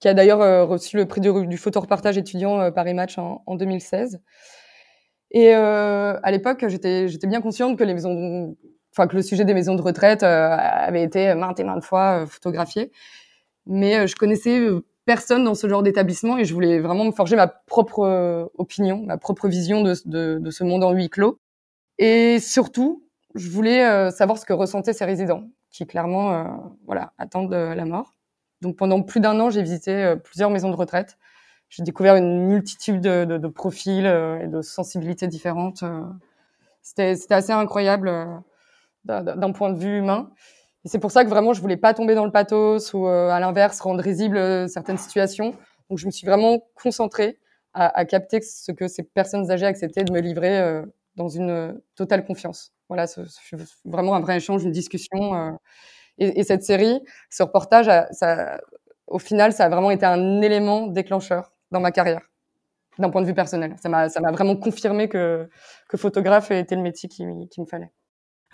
qui 0.00 0.08
a 0.08 0.14
d'ailleurs 0.14 0.68
reçu 0.68 0.96
le 0.96 1.06
prix 1.06 1.20
du, 1.20 1.46
du 1.46 1.56
photoreportage 1.56 2.18
étudiant 2.18 2.72
Paris 2.72 2.94
Match 2.94 3.18
en, 3.18 3.44
en 3.46 3.54
2016. 3.54 4.20
Et 5.30 5.54
à 5.54 6.30
l'époque, 6.32 6.64
j'étais 6.66 7.06
bien 7.28 7.40
consciente 7.40 7.78
que 7.78 7.84
les 7.84 7.94
maisons 7.94 8.56
enfin 8.96 9.08
que 9.08 9.16
le 9.16 9.22
sujet 9.22 9.44
des 9.44 9.52
maisons 9.52 9.74
de 9.74 9.82
retraite 9.82 10.22
euh, 10.22 10.56
avait 10.58 11.02
été 11.02 11.34
maintes 11.34 11.60
et 11.60 11.64
maintes 11.64 11.84
fois 11.84 12.22
euh, 12.22 12.26
photographié. 12.26 12.92
Mais 13.66 13.98
euh, 13.98 14.06
je 14.06 14.16
connaissais 14.16 14.66
personne 15.04 15.44
dans 15.44 15.54
ce 15.54 15.68
genre 15.68 15.82
d'établissement 15.82 16.38
et 16.38 16.46
je 16.46 16.54
voulais 16.54 16.80
vraiment 16.80 17.04
me 17.04 17.12
forger 17.12 17.36
ma 17.36 17.46
propre 17.46 18.50
opinion, 18.56 19.04
ma 19.04 19.18
propre 19.18 19.48
vision 19.48 19.82
de, 19.82 19.94
ce 19.94 20.64
monde 20.64 20.82
en 20.82 20.92
huis 20.92 21.10
clos. 21.10 21.38
Et 21.98 22.40
surtout, 22.40 23.04
je 23.34 23.48
voulais 23.50 24.10
savoir 24.10 24.36
ce 24.36 24.44
que 24.44 24.52
ressentaient 24.52 24.92
ces 24.92 25.04
résidents, 25.04 25.44
qui 25.70 25.86
clairement, 25.86 26.74
voilà, 26.86 27.12
attendent 27.18 27.52
la 27.52 27.84
mort. 27.84 28.14
Donc 28.62 28.74
pendant 28.74 29.00
plus 29.02 29.20
d'un 29.20 29.38
an, 29.38 29.48
j'ai 29.48 29.62
visité 29.62 30.14
plusieurs 30.24 30.50
maisons 30.50 30.70
de 30.70 30.76
retraite. 30.76 31.18
J'ai 31.68 31.84
découvert 31.84 32.16
une 32.16 32.48
multitude 32.48 33.00
de, 33.00 33.24
de, 33.24 33.38
de 33.38 33.48
profils 33.48 34.06
et 34.06 34.48
de 34.48 34.60
sensibilités 34.60 35.28
différentes. 35.28 35.84
C'était 36.82 37.14
assez 37.30 37.52
incroyable 37.52 38.10
d'un 39.06 39.52
point 39.52 39.72
de 39.72 39.78
vue 39.78 39.98
humain. 39.98 40.30
Et 40.84 40.88
c'est 40.88 41.00
pour 41.00 41.10
ça 41.10 41.24
que 41.24 41.28
vraiment, 41.28 41.52
je 41.52 41.60
voulais 41.60 41.76
pas 41.76 41.94
tomber 41.94 42.14
dans 42.14 42.24
le 42.24 42.30
pathos 42.30 42.94
ou, 42.94 43.08
euh, 43.08 43.28
à 43.30 43.40
l'inverse, 43.40 43.80
rendre 43.80 44.00
risible 44.00 44.36
euh, 44.36 44.68
certaines 44.68 44.98
situations. 44.98 45.52
Donc, 45.90 45.98
je 45.98 46.06
me 46.06 46.12
suis 46.12 46.24
vraiment 46.24 46.60
concentrée 46.76 47.40
à, 47.74 47.98
à, 47.98 48.04
capter 48.04 48.40
ce 48.40 48.70
que 48.70 48.86
ces 48.86 49.02
personnes 49.02 49.50
âgées 49.50 49.66
acceptaient 49.66 50.04
de 50.04 50.12
me 50.12 50.20
livrer 50.20 50.58
euh, 50.60 50.86
dans 51.16 51.28
une 51.28 51.80
totale 51.96 52.24
confiance. 52.24 52.72
Voilà, 52.88 53.08
c'est 53.08 53.22
vraiment 53.84 54.14
un 54.14 54.20
vrai 54.20 54.36
échange, 54.36 54.62
une 54.62 54.70
discussion. 54.70 55.58
Et, 56.18 56.38
et, 56.38 56.44
cette 56.44 56.62
série, 56.62 57.00
ce 57.30 57.42
reportage, 57.42 57.90
ça, 58.12 58.60
au 59.08 59.18
final, 59.18 59.52
ça 59.52 59.64
a 59.64 59.68
vraiment 59.68 59.90
été 59.90 60.06
un 60.06 60.40
élément 60.40 60.86
déclencheur 60.86 61.52
dans 61.72 61.80
ma 61.80 61.90
carrière, 61.90 62.22
d'un 62.98 63.10
point 63.10 63.22
de 63.22 63.26
vue 63.26 63.34
personnel. 63.34 63.74
Ça 63.82 63.88
m'a 63.88 64.06
vraiment 64.30 64.54
confirmé 64.54 65.08
que, 65.08 65.48
que 65.88 65.96
photographe 65.96 66.52
était 66.52 66.76
le 66.76 66.82
métier 66.82 67.08
qui, 67.08 67.24
qui 67.50 67.60
me 67.60 67.66
fallait. 67.66 67.90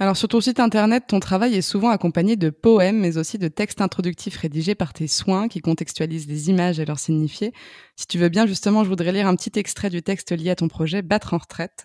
Alors 0.03 0.17
sur 0.17 0.27
ton 0.27 0.41
site 0.41 0.59
internet, 0.59 1.05
ton 1.07 1.21
travail 1.21 1.55
est 1.55 1.63
souvent 1.63 1.91
accompagné 1.91 2.35
de 2.35 2.51
poèmes, 2.51 2.99
mais 2.99 3.19
aussi 3.19 3.39
de 3.39 3.47
textes 3.47 3.81
introductifs 3.81 4.37
rédigés 4.37 4.75
par 4.75 4.93
tes 4.93 5.07
soins 5.07 5.47
qui 5.47 5.61
contextualisent 5.61 6.27
des 6.27 6.51
images 6.51 6.81
et 6.81 6.85
leur 6.85 6.99
signifiés. 6.99 7.53
Si 7.95 8.09
tu 8.09 8.19
veux 8.19 8.29
bien, 8.29 8.45
justement, 8.45 8.83
je 8.83 8.89
voudrais 8.89 9.13
lire 9.13 9.29
un 9.29 9.37
petit 9.37 9.57
extrait 9.61 9.91
du 9.91 10.03
texte 10.03 10.33
lié 10.33 10.51
à 10.51 10.57
ton 10.57 10.67
projet 10.67 11.03
Battre 11.03 11.35
en 11.35 11.39
retraite. 11.39 11.85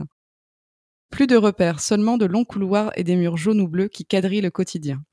Plus 1.12 1.27
de 1.27 1.36
repères, 1.36 1.79
seulement 1.79 2.17
de 2.17 2.25
longs 2.25 2.43
couloirs 2.43 2.91
et 2.95 3.03
des 3.03 3.15
murs 3.15 3.38
jaunes 3.38 3.62
ou 3.62 3.67
bleus 3.67 3.88
qui 3.88 4.03
quadrillent 4.03 4.41
le 4.41 4.50
quotidien. 4.50 5.03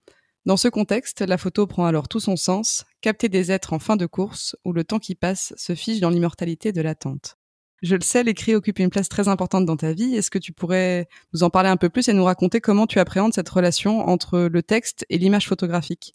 Dans 0.46 0.56
ce 0.56 0.68
contexte, 0.68 1.20
la 1.20 1.36
photo 1.36 1.66
prend 1.66 1.84
alors 1.84 2.08
tout 2.08 2.20
son 2.20 2.36
sens, 2.36 2.86
capter 3.02 3.28
des 3.28 3.52
êtres 3.52 3.74
en 3.74 3.80
fin 3.80 3.96
de 3.96 4.06
course 4.06 4.56
où 4.64 4.72
le 4.72 4.82
temps 4.82 4.98
qui 4.98 5.14
passe 5.14 5.52
se 5.58 5.74
fige 5.74 6.00
dans 6.00 6.08
l'immortalité 6.08 6.72
de 6.72 6.80
l'attente. 6.80 7.36
Je 7.82 7.96
le 7.96 8.00
sais, 8.00 8.22
l'écrit 8.22 8.54
occupe 8.54 8.78
une 8.78 8.90
place 8.90 9.08
très 9.08 9.28
importante 9.28 9.66
dans 9.66 9.76
ta 9.76 9.92
vie. 9.92 10.14
Est-ce 10.14 10.30
que 10.30 10.38
tu 10.38 10.52
pourrais 10.52 11.06
nous 11.32 11.42
en 11.42 11.50
parler 11.50 11.68
un 11.68 11.76
peu 11.76 11.88
plus 11.88 12.08
et 12.08 12.12
nous 12.12 12.24
raconter 12.24 12.60
comment 12.60 12.86
tu 12.86 12.98
appréhendes 12.98 13.34
cette 13.34 13.48
relation 13.48 14.00
entre 14.00 14.40
le 14.40 14.62
texte 14.62 15.04
et 15.10 15.18
l'image 15.18 15.48
photographique? 15.48 16.14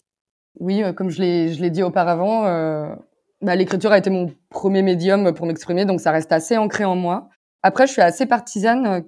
Oui, 0.58 0.82
euh, 0.82 0.92
comme 0.92 1.10
je 1.10 1.20
l'ai 1.20 1.70
dit 1.70 1.82
auparavant, 1.82 2.46
euh, 2.46 2.94
bah, 3.40 3.54
l'écriture 3.56 3.92
a 3.92 3.98
été 3.98 4.10
mon 4.10 4.34
premier 4.48 4.82
médium 4.82 5.32
pour 5.32 5.46
m'exprimer, 5.46 5.84
donc 5.84 6.00
ça 6.00 6.10
reste 6.10 6.32
assez 6.32 6.56
ancré 6.56 6.84
en 6.84 6.96
moi. 6.96 7.28
Après, 7.62 7.86
je 7.86 7.92
suis 7.92 8.02
assez 8.02 8.26
partisane 8.26 8.86
euh, 8.86 9.00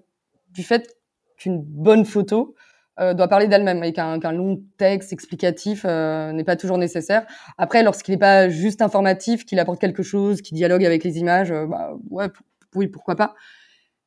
du 0.51 0.63
fait 0.63 0.97
qu'une 1.39 1.63
bonne 1.63 2.05
photo 2.05 2.55
doit 2.99 3.29
parler 3.29 3.49
d'elle-même 3.49 3.83
et 3.85 3.93
qu'un 3.93 4.33
long 4.33 4.61
texte 4.77 5.13
explicatif 5.13 5.85
n'est 5.85 6.45
pas 6.45 6.57
toujours 6.57 6.79
nécessaire. 6.79 7.27
Après, 7.59 7.83
lorsqu'il 7.83 8.13
n'est 8.13 8.19
pas 8.19 8.49
juste 8.49 8.83
informatif, 8.83 9.45
qu'il 9.45 9.59
apporte 9.59 9.81
quelque 9.81 10.03
chose, 10.03 10.43
qui 10.43 10.55
dialogue 10.55 10.85
avec 10.85 11.03
les 11.03 11.19
images, 11.19 11.53
bah, 11.53 11.95
ouais, 12.11 12.29
oui, 12.75 12.89
pourquoi 12.89 13.17
pas. 13.17 13.35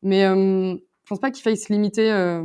Mais 0.02 0.26
euh, 0.26 0.76
je 0.76 1.10
pense 1.10 1.20
pas 1.20 1.32
qu'il 1.32 1.44
faille 1.44 1.58
se 1.58 1.72
limiter 1.72 2.12
euh, 2.12 2.44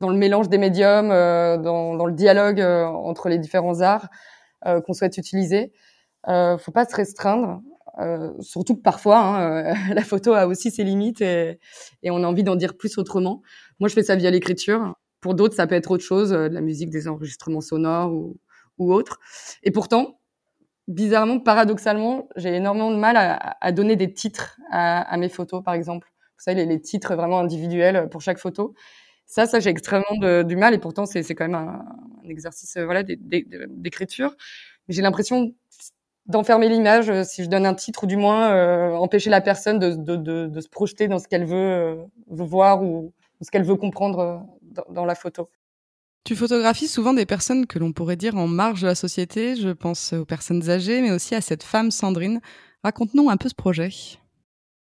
dans 0.00 0.10
le 0.10 0.16
mélange 0.16 0.48
des 0.48 0.58
médiums, 0.58 1.10
euh, 1.10 1.56
dans, 1.58 1.94
dans, 1.96 2.06
le 2.06 2.12
dialogue 2.12 2.60
euh, 2.60 2.84
entre 2.86 3.28
les 3.28 3.38
différents 3.38 3.80
arts 3.80 4.08
euh, 4.66 4.80
qu'on 4.80 4.92
souhaite 4.92 5.16
utiliser. 5.18 5.72
Euh, 6.28 6.58
faut 6.58 6.72
pas 6.72 6.84
se 6.84 6.94
restreindre. 6.94 7.60
surtout 8.40 8.76
que 8.76 8.82
parfois, 8.82 9.18
hein, 9.18 9.74
la 9.94 10.02
photo 10.02 10.32
a 10.34 10.46
aussi 10.46 10.70
ses 10.70 10.84
limites 10.84 11.20
et, 11.20 11.58
et 12.02 12.10
on 12.10 12.22
a 12.24 12.26
envie 12.26 12.44
d'en 12.44 12.56
dire 12.56 12.76
plus 12.76 12.98
autrement. 12.98 13.42
Moi, 13.80 13.88
je 13.88 13.94
fais 13.94 14.02
ça 14.02 14.16
via 14.16 14.30
l'écriture. 14.30 14.94
Pour 15.22 15.34
d'autres, 15.34 15.54
ça 15.54 15.66
peut 15.66 15.74
être 15.74 15.90
autre 15.90 16.04
chose, 16.04 16.30
de 16.30 16.48
la 16.48 16.60
musique, 16.60 16.90
des 16.90 17.08
enregistrements 17.08 17.62
sonores 17.62 18.12
ou, 18.12 18.36
ou 18.76 18.92
autre. 18.92 19.18
Et 19.62 19.70
pourtant, 19.70 20.18
bizarrement, 20.88 21.40
paradoxalement, 21.40 22.28
j'ai 22.36 22.54
énormément 22.54 22.90
de 22.90 22.96
mal 22.96 23.16
à, 23.16 23.56
à 23.60 23.72
donner 23.72 23.96
des 23.96 24.12
titres 24.12 24.58
à, 24.70 25.00
à, 25.00 25.16
mes 25.16 25.30
photos, 25.30 25.62
par 25.64 25.72
exemple. 25.72 26.08
Vous 26.36 26.44
savez, 26.44 26.66
les, 26.66 26.66
les, 26.66 26.80
titres 26.80 27.14
vraiment 27.14 27.38
individuels 27.38 28.08
pour 28.10 28.20
chaque 28.20 28.38
photo. 28.38 28.74
Ça, 29.26 29.46
ça, 29.46 29.60
j'ai 29.60 29.70
extrêmement 29.70 30.16
de, 30.20 30.42
du 30.42 30.56
mal 30.56 30.74
et 30.74 30.78
pourtant, 30.78 31.06
c'est 31.06 31.22
quand 31.34 31.48
même 31.48 31.54
un, 31.54 31.84
un 32.24 32.28
exercice 32.28 32.76
euh, 32.76 32.84
voilà, 32.84 33.02
d'écriture. 33.04 34.36
J'ai 34.88 35.02
l'impression 35.02 35.54
d'enfermer 36.26 36.68
l'image 36.68 37.10
euh, 37.10 37.24
si 37.24 37.44
je 37.44 37.48
donne 37.48 37.66
un 37.66 37.74
titre 37.74 38.04
ou 38.04 38.06
du 38.06 38.16
moins 38.16 38.52
euh, 38.52 38.94
empêcher 38.94 39.30
la 39.30 39.40
personne 39.40 39.78
de, 39.78 39.94
de, 39.94 40.46
de, 40.46 40.60
se 40.60 40.68
projeter 40.68 41.08
dans 41.08 41.18
ce 41.18 41.28
qu'elle 41.28 41.44
veut, 41.44 41.56
euh, 41.56 41.96
veut, 42.28 42.44
voir 42.44 42.82
ou, 42.82 43.12
ce 43.40 43.50
qu'elle 43.50 43.64
veut 43.64 43.76
comprendre 43.76 44.18
euh, 44.20 44.38
dans, 44.72 44.84
dans 44.92 45.04
la 45.04 45.14
photo. 45.14 45.48
Tu 46.24 46.36
photographies 46.36 46.88
souvent 46.88 47.14
des 47.14 47.26
personnes 47.26 47.66
que 47.66 47.78
l'on 47.78 47.92
pourrait 47.92 48.16
dire 48.16 48.36
en 48.36 48.46
marge 48.46 48.82
de 48.82 48.86
la 48.86 48.94
société. 48.94 49.56
Je 49.56 49.70
pense 49.70 50.12
aux 50.12 50.24
personnes 50.24 50.70
âgées, 50.70 51.02
mais 51.02 51.10
aussi 51.10 51.34
à 51.34 51.40
cette 51.40 51.64
femme 51.64 51.90
Sandrine. 51.90 52.40
Raconte-nous 52.84 53.28
un 53.28 53.36
peu 53.36 53.48
ce 53.48 53.54
projet. 53.54 53.90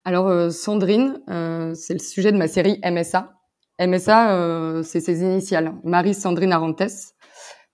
Alors 0.05 0.27
euh, 0.27 0.50
Sandrine, 0.50 1.21
euh, 1.29 1.74
c'est 1.75 1.93
le 1.93 2.00
sujet 2.00 2.31
de 2.31 2.38
ma 2.38 2.48
série 2.48 2.79
MSA. 2.83 3.36
MSA, 3.79 4.33
euh, 4.36 4.83
c'est 4.83 5.00
ses 5.00 5.21
initiales. 5.21 5.74
Marie 5.83 6.13
Sandrine 6.13 6.51
Arantes, 6.51 7.13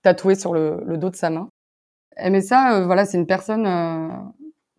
tatouée 0.02 0.36
sur 0.36 0.54
le, 0.54 0.82
le, 0.86 0.98
dos 0.98 1.10
de 1.10 1.16
sa 1.16 1.30
main. 1.30 1.50
MSA, 2.24 2.76
euh, 2.76 2.86
voilà, 2.86 3.06
c'est 3.06 3.18
une 3.18 3.26
personne 3.26 3.66
euh, 3.66 4.10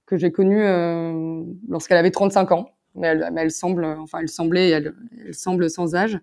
que 0.06 0.16
j'ai 0.16 0.30
connue 0.30 0.62
euh, 0.62 1.42
lorsqu'elle 1.68 1.98
avait 1.98 2.10
35 2.10 2.52
ans, 2.52 2.70
mais 2.94 3.08
elle, 3.08 3.30
mais 3.32 3.42
elle, 3.42 3.50
semble, 3.50 3.84
enfin, 3.84 4.20
elle 4.20 4.28
semblait, 4.28 4.70
elle, 4.70 4.94
elle 5.26 5.34
semble 5.34 5.68
sans 5.68 5.94
âge. 5.94 6.18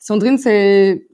Sandrine, 0.00 0.38
c'est 0.38 1.06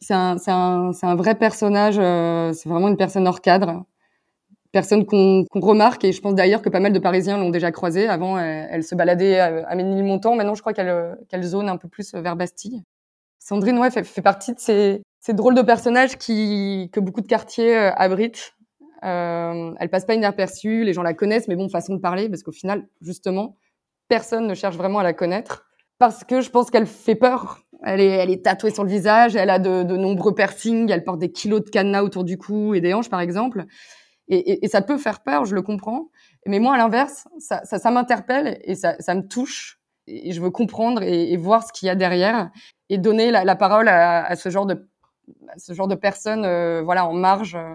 c'est 0.00 0.14
un, 0.14 0.36
un, 0.46 0.92
un, 1.02 1.14
vrai 1.14 1.34
personnage, 1.34 1.96
euh, 1.98 2.54
c'est 2.54 2.70
vraiment 2.70 2.88
une 2.88 2.96
personne 2.96 3.28
hors 3.28 3.42
cadre, 3.42 3.84
personne 4.72 5.04
qu'on 5.06 5.44
qu 5.44 5.58
remarque, 5.60 6.04
et 6.04 6.12
je 6.12 6.20
pense 6.22 6.34
d'ailleurs 6.34 6.62
que 6.62 6.70
pas 6.70 6.80
mal 6.80 6.92
de 6.92 6.98
Parisiens 6.98 7.38
l'ont 7.38 7.50
déjà 7.50 7.70
croisée. 7.72 8.08
Avant, 8.08 8.38
elle, 8.38 8.68
elle, 8.70 8.84
se 8.84 8.94
baladait 8.94 9.38
à, 9.40 9.66
à 9.68 9.74
Ménilmontant, 9.76 10.36
maintenant 10.36 10.54
je 10.54 10.62
crois 10.62 10.72
qu'elle 10.72 11.18
qu 11.30 11.42
zone 11.42 11.68
un 11.68 11.76
peu 11.76 11.88
plus 11.88 12.14
vers 12.14 12.36
Bastille. 12.36 12.82
Sandrine, 13.38 13.78
ouais, 13.78 13.90
fait, 13.90 14.04
fait 14.04 14.22
partie 14.22 14.54
de 14.54 14.60
ces, 14.60 15.02
ces, 15.20 15.34
drôles 15.34 15.54
de 15.54 15.62
personnages 15.62 16.16
qui, 16.18 16.90
que 16.92 17.00
beaucoup 17.00 17.20
de 17.22 17.28
quartiers 17.28 17.76
euh, 17.76 17.92
abritent, 17.96 18.54
Euh, 19.04 19.74
elle 19.80 19.88
passe 19.90 20.04
pas 20.06 20.14
inaperçue, 20.14 20.84
les 20.84 20.92
gens 20.92 21.02
la 21.02 21.14
connaissent, 21.14 21.48
mais 21.48 21.56
bon, 21.56 21.68
façon 21.70 21.94
de 21.94 22.00
parler, 22.00 22.28
parce 22.28 22.42
qu'au 22.42 22.52
final, 22.52 22.86
justement, 23.00 23.56
personne 24.08 24.46
ne 24.46 24.54
cherche 24.54 24.76
vraiment 24.76 24.98
à 25.00 25.02
la 25.04 25.14
connaître, 25.14 25.66
parce 25.98 26.24
que 26.24 26.40
je 26.42 26.50
pense 26.50 26.70
qu'elle 26.70 26.86
fait 26.86 27.14
peur. 27.16 27.60
Elle 27.82 28.00
est, 28.00 28.08
elle 28.08 28.30
est 28.30 28.44
tatouée 28.44 28.70
sur 28.70 28.84
le 28.84 28.90
visage, 28.90 29.36
elle 29.36 29.50
a 29.50 29.58
de, 29.58 29.82
de 29.82 29.96
nombreux 29.96 30.34
piercings, 30.34 30.90
elle 30.90 31.04
porte 31.04 31.18
des 31.18 31.32
kilos 31.32 31.64
de 31.64 31.70
cadenas 31.70 32.02
autour 32.02 32.24
du 32.24 32.36
cou 32.36 32.74
et 32.74 32.80
des 32.80 32.92
hanches, 32.92 33.08
par 33.08 33.20
exemple. 33.20 33.64
Et, 34.28 34.36
et, 34.36 34.64
et 34.64 34.68
ça 34.68 34.82
peut 34.82 34.98
faire 34.98 35.22
peur, 35.22 35.44
je 35.44 35.54
le 35.54 35.62
comprends. 35.62 36.10
Mais 36.46 36.58
moi, 36.58 36.74
à 36.74 36.78
l'inverse, 36.78 37.26
ça, 37.38 37.62
ça, 37.64 37.78
ça 37.78 37.90
m'interpelle 37.90 38.60
et 38.64 38.74
ça, 38.74 38.96
ça 39.00 39.14
me 39.14 39.22
touche. 39.22 39.80
Et 40.06 40.32
je 40.32 40.40
veux 40.40 40.50
comprendre 40.50 41.02
et, 41.02 41.32
et 41.32 41.36
voir 41.36 41.66
ce 41.66 41.72
qu'il 41.72 41.86
y 41.86 41.90
a 41.90 41.94
derrière 41.94 42.50
et 42.88 42.98
donner 42.98 43.30
la, 43.30 43.56
parole 43.56 43.88
à, 43.88 44.24
à, 44.24 44.36
ce 44.36 44.48
genre 44.50 44.66
de, 44.66 44.88
à 45.48 45.58
ce 45.58 45.72
genre 45.72 45.88
de 45.88 45.94
personnes, 45.94 46.44
euh, 46.44 46.82
voilà, 46.82 47.06
en 47.06 47.12
marge. 47.12 47.54
Euh, 47.54 47.74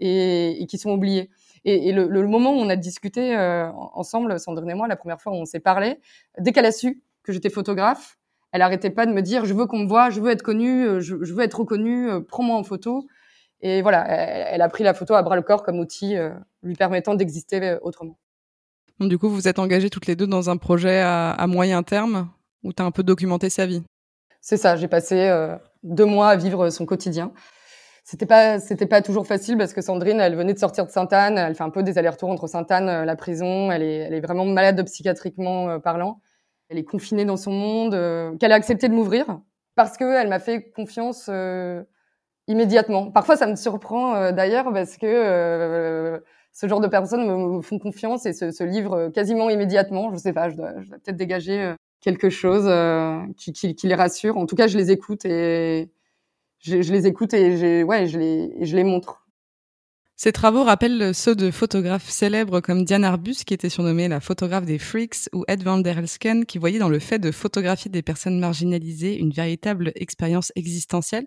et, 0.00 0.62
et 0.62 0.66
qui 0.66 0.78
sont 0.78 0.90
oubliés. 0.90 1.30
Et, 1.64 1.88
et 1.88 1.92
le, 1.92 2.06
le, 2.06 2.26
moment 2.26 2.52
où 2.52 2.58
on 2.58 2.68
a 2.68 2.76
discuté 2.76 3.36
euh, 3.36 3.70
ensemble, 3.94 4.38
Sandrine 4.38 4.70
et 4.70 4.74
moi, 4.74 4.88
la 4.88 4.96
première 4.96 5.20
fois 5.20 5.32
où 5.32 5.36
on 5.36 5.44
s'est 5.44 5.60
parlé, 5.60 6.00
dès 6.38 6.52
qu'elle 6.52 6.66
a 6.66 6.72
su 6.72 7.02
que 7.22 7.32
j'étais 7.32 7.50
photographe, 7.50 8.15
elle 8.56 8.62
arrêtait 8.62 8.90
pas 8.90 9.04
de 9.04 9.12
me 9.12 9.20
dire 9.20 9.44
je 9.44 9.52
veux 9.52 9.66
qu'on 9.66 9.80
me 9.80 9.86
voit, 9.86 10.08
je 10.08 10.18
veux 10.18 10.30
être 10.30 10.42
connue, 10.42 10.86
euh, 10.86 11.00
je, 11.00 11.22
je 11.22 11.34
veux 11.34 11.44
être 11.44 11.60
reconnue, 11.60 12.10
euh, 12.10 12.20
prends-moi 12.20 12.56
en 12.56 12.64
photo. 12.64 13.06
Et 13.60 13.82
voilà, 13.82 14.06
elle, 14.08 14.46
elle, 14.52 14.62
a 14.62 14.68
pris 14.70 14.82
la 14.82 14.94
photo 14.94 15.14
à 15.14 15.22
bras 15.22 15.36
le 15.36 15.42
corps 15.42 15.62
comme 15.62 15.78
outil 15.78 16.16
euh, 16.16 16.30
lui 16.62 16.74
permettant 16.74 17.14
d'exister 17.14 17.76
autrement. 17.82 18.18
Donc, 18.98 19.10
du 19.10 19.18
coup, 19.18 19.28
vous 19.28 19.46
êtes 19.46 19.58
engagées 19.58 19.90
toutes 19.90 20.06
les 20.06 20.16
deux 20.16 20.26
dans 20.26 20.48
un 20.48 20.56
projet 20.56 21.00
à, 21.00 21.32
à 21.32 21.46
moyen 21.46 21.82
terme 21.82 22.30
où 22.62 22.72
tu 22.72 22.82
as 22.82 22.86
un 22.86 22.90
peu 22.90 23.02
documenté 23.02 23.50
sa 23.50 23.66
vie? 23.66 23.82
C'est 24.40 24.56
ça, 24.56 24.76
j'ai 24.76 24.88
passé 24.88 25.28
euh, 25.28 25.54
deux 25.82 26.06
mois 26.06 26.30
à 26.30 26.36
vivre 26.36 26.70
son 26.70 26.86
quotidien 26.86 27.32
c'était 28.08 28.26
pas 28.26 28.60
c'était 28.60 28.86
pas 28.86 29.02
toujours 29.02 29.26
facile 29.26 29.58
parce 29.58 29.72
que 29.72 29.80
Sandrine 29.82 30.20
elle 30.20 30.36
venait 30.36 30.54
de 30.54 30.60
sortir 30.60 30.86
de 30.86 30.92
Sainte-Anne 30.92 31.38
elle 31.38 31.56
fait 31.56 31.64
un 31.64 31.70
peu 31.70 31.82
des 31.82 31.98
allers-retours 31.98 32.30
entre 32.30 32.46
Sainte-Anne 32.46 33.04
la 33.04 33.16
prison 33.16 33.72
elle 33.72 33.82
est 33.82 33.96
elle 33.96 34.14
est 34.14 34.20
vraiment 34.20 34.44
malade 34.44 34.80
psychiatriquement 34.84 35.80
parlant 35.80 36.20
elle 36.68 36.78
est 36.78 36.84
confinée 36.84 37.24
dans 37.24 37.36
son 37.36 37.52
monde 37.52 37.94
euh, 37.94 38.36
qu'elle 38.36 38.52
a 38.52 38.56
accepté 38.56 38.88
de 38.88 38.94
m'ouvrir 38.94 39.40
parce 39.76 39.96
que 39.96 40.04
elle 40.04 40.28
m'a 40.28 40.40
fait 40.40 40.70
confiance 40.70 41.26
euh, 41.28 41.84
immédiatement. 42.48 43.12
Parfois 43.12 43.36
ça 43.36 43.46
me 43.46 43.54
surprend 43.54 44.16
euh, 44.16 44.32
d'ailleurs 44.32 44.72
parce 44.72 44.96
que 44.96 45.06
euh, 45.06 46.18
ce 46.52 46.66
genre 46.66 46.80
de 46.80 46.88
personnes 46.88 47.26
me, 47.26 47.60
font 47.62 47.78
confiance 47.78 48.26
et 48.26 48.32
se, 48.32 48.50
se 48.50 48.64
livrent 48.64 49.10
quasiment 49.10 49.50
immédiatement. 49.50 50.10
Je 50.12 50.18
sais 50.18 50.32
pas 50.32 50.48
je 50.48 50.56
dois, 50.56 50.72
dois 50.72 50.98
peut-être 51.04 51.16
dégager 51.16 51.74
quelque 52.00 52.30
chose 52.30 52.68
qui, 53.36 53.52
qui, 53.52 53.74
qui 53.74 53.86
les 53.86 53.94
rassure. 53.94 54.38
En 54.38 54.46
tout 54.46 54.56
cas 54.56 54.66
je 54.66 54.78
les 54.78 54.90
écoute 54.90 55.24
et 55.26 55.90
je, 56.60 56.80
je, 56.82 56.92
les 56.92 57.06
écoute 57.06 57.34
et, 57.34 57.84
ouais, 57.84 58.06
je, 58.06 58.18
les, 58.18 58.64
je 58.64 58.74
les 58.74 58.84
montre. 58.84 59.25
Ces 60.18 60.32
travaux 60.32 60.64
rappellent 60.64 61.14
ceux 61.14 61.34
de 61.34 61.50
photographes 61.50 62.08
célèbres 62.08 62.60
comme 62.60 62.84
Diane 62.84 63.04
Arbus, 63.04 63.44
qui 63.46 63.52
était 63.52 63.68
surnommée 63.68 64.08
la 64.08 64.20
photographe 64.20 64.64
des 64.64 64.78
freaks, 64.78 65.28
ou 65.34 65.44
Ed 65.46 65.62
van 65.62 65.76
der 65.76 65.98
Elsken, 65.98 66.46
qui 66.46 66.56
voyait 66.56 66.78
dans 66.78 66.88
le 66.88 66.98
fait 66.98 67.18
de 67.18 67.30
photographier 67.30 67.90
des 67.90 68.00
personnes 68.00 68.40
marginalisées 68.40 69.18
une 69.18 69.30
véritable 69.30 69.92
expérience 69.94 70.52
existentielle. 70.56 71.26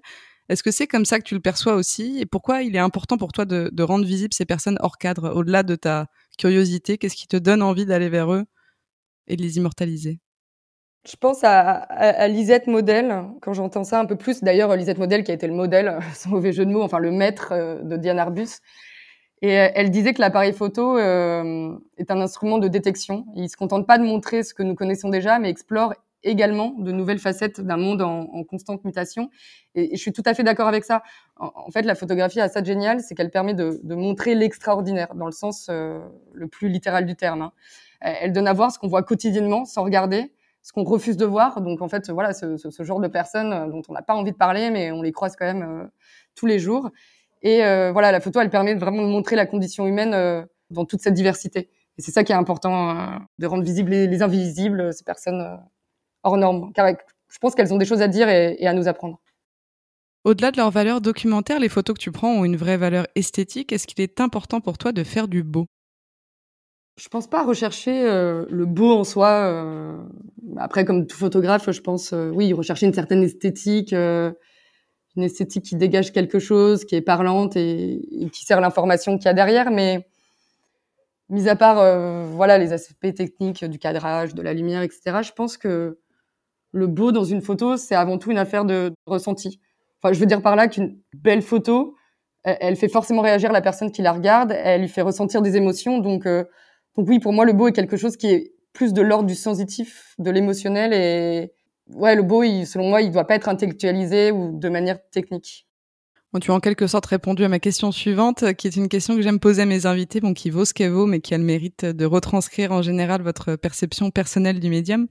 Est-ce 0.49 0.63
que 0.63 0.71
c'est 0.71 0.87
comme 0.87 1.05
ça 1.05 1.19
que 1.19 1.23
tu 1.23 1.35
le 1.35 1.39
perçois 1.39 1.75
aussi? 1.75 2.17
Et 2.19 2.25
pourquoi 2.25 2.63
il 2.63 2.75
est 2.75 2.79
important 2.79 3.17
pour 3.17 3.31
toi 3.31 3.45
de, 3.45 3.69
de 3.71 3.83
rendre 3.83 4.05
visibles 4.05 4.33
ces 4.33 4.45
personnes 4.45 4.79
hors 4.81 4.97
cadre, 4.97 5.35
au-delà 5.35 5.61
de 5.61 5.75
ta 5.75 6.07
curiosité 6.39 6.97
Qu'est-ce 6.97 7.15
qui 7.15 7.27
te 7.27 7.37
donne 7.37 7.61
envie 7.61 7.85
d'aller 7.85 8.09
vers 8.09 8.33
eux 8.33 8.45
et 9.27 9.35
de 9.35 9.43
les 9.43 9.57
immortaliser? 9.57 10.19
Je 11.07 11.15
pense 11.15 11.43
à, 11.43 12.27
Lisette 12.27 12.67
Modèle, 12.67 13.23
quand 13.41 13.53
j'entends 13.53 13.83
ça 13.83 13.99
un 13.99 14.05
peu 14.05 14.15
plus. 14.15 14.43
D'ailleurs, 14.43 14.75
Lisette 14.75 14.97
Modèle 14.97 15.23
qui 15.23 15.31
a 15.31 15.33
été 15.33 15.47
le 15.47 15.53
modèle, 15.53 15.99
sans 16.13 16.29
mauvais 16.29 16.51
jeu 16.51 16.65
de 16.65 16.71
mots, 16.71 16.83
enfin 16.83 16.99
le 16.99 17.11
maître 17.11 17.49
euh, 17.51 17.81
de 17.81 17.97
Diane 17.97 18.19
Arbus. 18.19 18.59
Et 19.41 19.57
euh, 19.57 19.69
elle 19.73 19.91
disait 19.91 20.13
que 20.13 20.19
l'appareil 20.19 20.51
photo 20.51 20.97
euh, 20.97 21.77
est 21.97 22.11
un 22.11 22.19
instrument 22.19 22.57
de 22.57 22.67
détection. 22.67 23.25
Il 23.35 23.49
se 23.49 23.55
contente 23.55 23.87
pas 23.87 23.97
de 23.97 24.03
montrer 24.03 24.43
ce 24.43 24.53
que 24.53 24.63
nous 24.63 24.75
connaissons 24.75 25.09
déjà, 25.09 25.39
mais 25.39 25.49
explore 25.49 25.93
également 26.23 26.75
de 26.77 26.91
nouvelles 26.91 27.19
facettes 27.19 27.61
d'un 27.61 27.77
monde 27.77 28.01
en, 28.01 28.43
constante 28.43 28.83
mutation. 28.83 29.29
Et, 29.75 29.95
je 29.95 30.01
suis 30.01 30.11
tout 30.11 30.23
à 30.25 30.33
fait 30.33 30.43
d'accord 30.43 30.67
avec 30.67 30.83
ça. 30.83 31.01
En, 31.37 31.71
fait, 31.71 31.83
la 31.83 31.95
photographie 31.95 32.41
a 32.41 32.49
ça 32.49 32.59
de 32.59 32.65
génial, 32.65 32.99
c'est 32.99 33.15
qu'elle 33.15 33.31
permet 33.31 33.53
de, 33.53 33.79
montrer 33.95 34.35
l'extraordinaire, 34.35 35.15
dans 35.15 35.27
le 35.27 35.31
sens 35.31 35.69
le 35.69 36.47
plus 36.49 36.67
littéral 36.67 37.05
du 37.05 37.15
terme. 37.15 37.43
Hein. 37.43 37.53
Elle 38.01 38.33
donne 38.33 38.49
à 38.49 38.53
voir 38.53 38.69
ce 38.69 38.77
qu'on 38.77 38.89
voit 38.89 39.03
quotidiennement 39.03 39.63
sans 39.63 39.85
regarder 39.85 40.33
ce 40.69 40.73
qu'on 40.73 40.83
refuse 40.83 41.17
de 41.17 41.25
voir. 41.25 41.61
Donc 41.61 41.81
en 41.81 41.87
fait, 41.87 42.11
voilà, 42.11 42.31
ce, 42.31 42.83
genre 42.83 42.99
de 42.99 43.07
personnes 43.07 43.51
euh, 43.53 43.67
dont 43.67 43.81
on 43.89 43.93
n'a 43.93 44.03
pas 44.03 44.13
envie 44.13 44.31
de 44.31 44.37
parler, 44.37 44.69
mais 44.69 44.91
on 44.91 45.01
les 45.01 45.11
croise 45.11 45.35
quand 45.35 45.45
même 45.45 45.63
euh, 45.63 45.87
tous 46.35 46.45
les 46.45 46.59
jours. 46.59 46.91
Et 47.41 47.65
euh, 47.65 47.91
voilà, 47.91 48.11
la 48.11 48.19
photo, 48.19 48.39
elle 48.39 48.51
permet 48.51 48.75
vraiment 48.75 49.01
de 49.01 49.07
montrer 49.07 49.35
la 49.35 49.47
condition 49.47 49.87
humaine 49.87 50.45
dans 50.69 50.85
toute 50.85 51.01
cette 51.01 51.15
diversité. 51.15 51.71
Et 51.97 52.01
c'est 52.03 52.11
ça 52.11 52.23
qui 52.23 52.33
est 52.33 52.35
important, 52.35 53.19
de 53.39 53.47
rendre 53.47 53.63
visibles 53.63 53.89
les, 53.89 54.07
les 54.07 54.21
invisibles, 54.21 54.93
ces 54.93 55.03
personnes 55.03 55.59
hors 56.21 56.37
normes. 56.37 56.71
Car 56.73 56.93
je 57.29 57.37
pense 57.39 57.55
qu'elles 57.55 57.73
ont 57.73 57.77
des 57.77 57.85
choses 57.85 58.01
à 58.01 58.07
dire 58.07 58.29
et, 58.29 58.57
et 58.59 58.67
à 58.67 58.73
nous 58.73 58.87
apprendre. 58.87 59.19
Au-delà 60.25 60.51
de 60.51 60.57
leur 60.57 60.69
valeur 60.69 61.01
documentaire, 61.01 61.59
les 61.59 61.69
photos 61.69 61.95
que 61.95 62.01
tu 62.01 62.11
prends 62.11 62.31
ont 62.33 62.45
une 62.45 62.57
vraie 62.57 62.77
valeur 62.77 63.07
esthétique. 63.15 63.71
Est-ce 63.71 63.87
qu'il 63.87 64.01
est 64.01 64.21
important 64.21 64.61
pour 64.61 64.77
toi 64.77 64.91
de 64.91 65.03
faire 65.03 65.27
du 65.27 65.43
beau? 65.43 65.65
Je 66.99 67.07
pense 67.07 67.27
pas 67.27 67.43
rechercher 67.43 68.03
euh, 68.03 68.45
le 68.49 68.65
beau 68.65 68.91
en 68.91 69.03
soi. 69.03 69.29
Euh, 69.29 69.97
après, 70.57 70.83
comme 70.83 71.07
tout 71.07 71.17
photographe, 71.17 71.71
je 71.71 71.79
pense, 71.79 72.11
euh, 72.11 72.29
oui, 72.29 72.51
rechercher 72.51 72.87
une 72.87 72.93
certaine 72.93 73.23
esthétique, 73.23 73.93
une 73.93 74.33
esthétique 75.23 75.63
qui 75.63 75.75
dégage 75.75 76.11
quelque 76.11 76.39
chose, 76.39 76.83
qui 76.83 76.95
est 76.95 77.01
parlante 77.01 77.55
et, 77.55 78.01
qui 78.33 78.45
sert 78.45 78.59
l'information 78.59 79.17
qu'il 79.17 79.25
y 79.25 79.29
a 79.29 79.33
derrière. 79.33 79.71
Mais 79.71 80.07
mis 81.29 81.47
à 81.47 81.55
part, 81.55 81.77
voilà, 82.27 82.57
les 82.57 82.73
aspects 82.73 83.13
techniques 83.15 83.63
du 83.63 83.79
cadrage, 83.79 84.35
de 84.35 84.41
la 84.41 84.53
lumière, 84.53 84.81
etc. 84.81 85.19
Je 85.21 85.31
pense 85.31 85.57
que 85.57 85.99
le 86.71 86.87
beau 86.87 87.11
dans 87.11 87.23
une 87.23 87.41
photo, 87.41 87.77
c'est 87.77 87.95
avant 87.95 88.17
tout 88.17 88.31
une 88.31 88.37
affaire 88.37 88.65
de 88.65 88.91
ressenti. 89.05 89.59
Enfin, 90.01 90.13
je 90.13 90.19
veux 90.19 90.25
dire 90.25 90.41
par 90.41 90.55
là 90.55 90.67
qu'une 90.67 90.99
belle 91.13 91.41
photo, 91.41 91.95
elle, 92.43 92.57
elle, 92.61 92.75
fait 92.75 92.89
forcément 92.89 93.21
réagir 93.21 93.51
la 93.51 93.61
personne 93.61 93.91
qui 93.91 94.01
la 94.01 94.11
regarde, 94.11 94.51
elle 94.51 94.81
lui 94.81 94.87
fait 94.87 95.01
ressentir 95.01 95.41
des 95.41 95.55
émotions, 95.55 95.99
donc 95.99 96.25
donc 96.99 97.07
oui, 97.07 97.19
pour 97.19 97.31
moi, 97.31 97.45
le 97.45 97.53
beau 97.53 97.69
est 97.69 97.71
quelque 97.71 97.95
chose 97.95 98.17
qui 98.17 98.27
est 98.27 98.51
plus 98.73 98.91
de 98.91 99.01
l'ordre 99.01 99.25
du 99.25 99.35
sensitif, 99.35 100.15
de 100.19 100.29
l'émotionnel. 100.31 100.91
Et 100.91 101.53
ouais, 101.95 102.13
le 102.13 102.23
beau, 102.23 102.43
il, 102.43 102.65
selon 102.65 102.89
moi, 102.89 103.01
il 103.01 103.07
ne 103.07 103.13
doit 103.13 103.23
pas 103.23 103.35
être 103.35 103.47
intellectualisé 103.47 104.31
ou 104.31 104.59
de 104.59 104.67
manière 104.67 104.97
technique. 105.09 105.65
Bon, 106.33 106.41
tu 106.41 106.51
as 106.51 106.53
en 106.53 106.59
quelque 106.59 106.87
sorte 106.87 107.05
répondu 107.05 107.45
à 107.45 107.47
ma 107.47 107.59
question 107.59 107.93
suivante, 107.93 108.53
qui 108.55 108.67
est 108.67 108.75
une 108.75 108.89
question 108.89 109.15
que 109.15 109.21
j'aime 109.21 109.39
poser 109.39 109.61
à 109.61 109.65
mes 109.65 109.85
invités, 109.85 110.19
bon, 110.19 110.33
qui 110.33 110.49
vaut 110.49 110.65
ce 110.65 110.73
qu'elle 110.73 110.91
vaut, 110.91 111.05
mais 111.05 111.21
qui 111.21 111.33
a 111.33 111.37
le 111.37 111.45
mérite 111.45 111.85
de 111.85 112.05
retranscrire 112.05 112.73
en 112.73 112.81
général 112.81 113.21
votre 113.21 113.55
perception 113.55 114.11
personnelle 114.11 114.59
du 114.59 114.69
médium. 114.69 115.07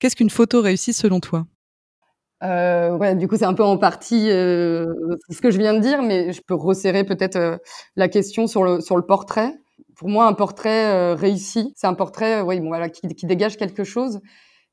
Qu'est-ce 0.00 0.16
qu'une 0.16 0.30
photo 0.30 0.60
réussie 0.60 0.92
selon 0.92 1.20
toi? 1.20 1.46
Euh, 2.42 2.96
ouais, 2.96 3.14
du 3.14 3.28
coup, 3.28 3.36
c'est 3.36 3.44
un 3.44 3.54
peu 3.54 3.62
en 3.62 3.78
partie 3.78 4.28
euh, 4.28 4.86
ce 5.30 5.40
que 5.40 5.52
je 5.52 5.58
viens 5.58 5.74
de 5.74 5.80
dire, 5.80 6.02
mais 6.02 6.32
je 6.32 6.42
peux 6.42 6.54
resserrer 6.54 7.04
peut-être 7.04 7.36
euh, 7.36 7.56
la 7.94 8.08
question 8.08 8.48
sur 8.48 8.64
le, 8.64 8.80
sur 8.80 8.96
le 8.96 9.06
portrait 9.06 9.54
pour 9.98 10.08
moi, 10.08 10.26
un 10.26 10.32
portrait 10.32 10.86
euh, 10.94 11.14
réussi, 11.14 11.72
c'est 11.76 11.88
un 11.88 11.94
portrait, 11.94 12.38
euh, 12.38 12.44
oui, 12.44 12.60
bon, 12.60 12.68
voilà, 12.68 12.88
qui, 12.88 13.26
dégage 13.26 13.56
quelque 13.56 13.82
chose. 13.82 14.20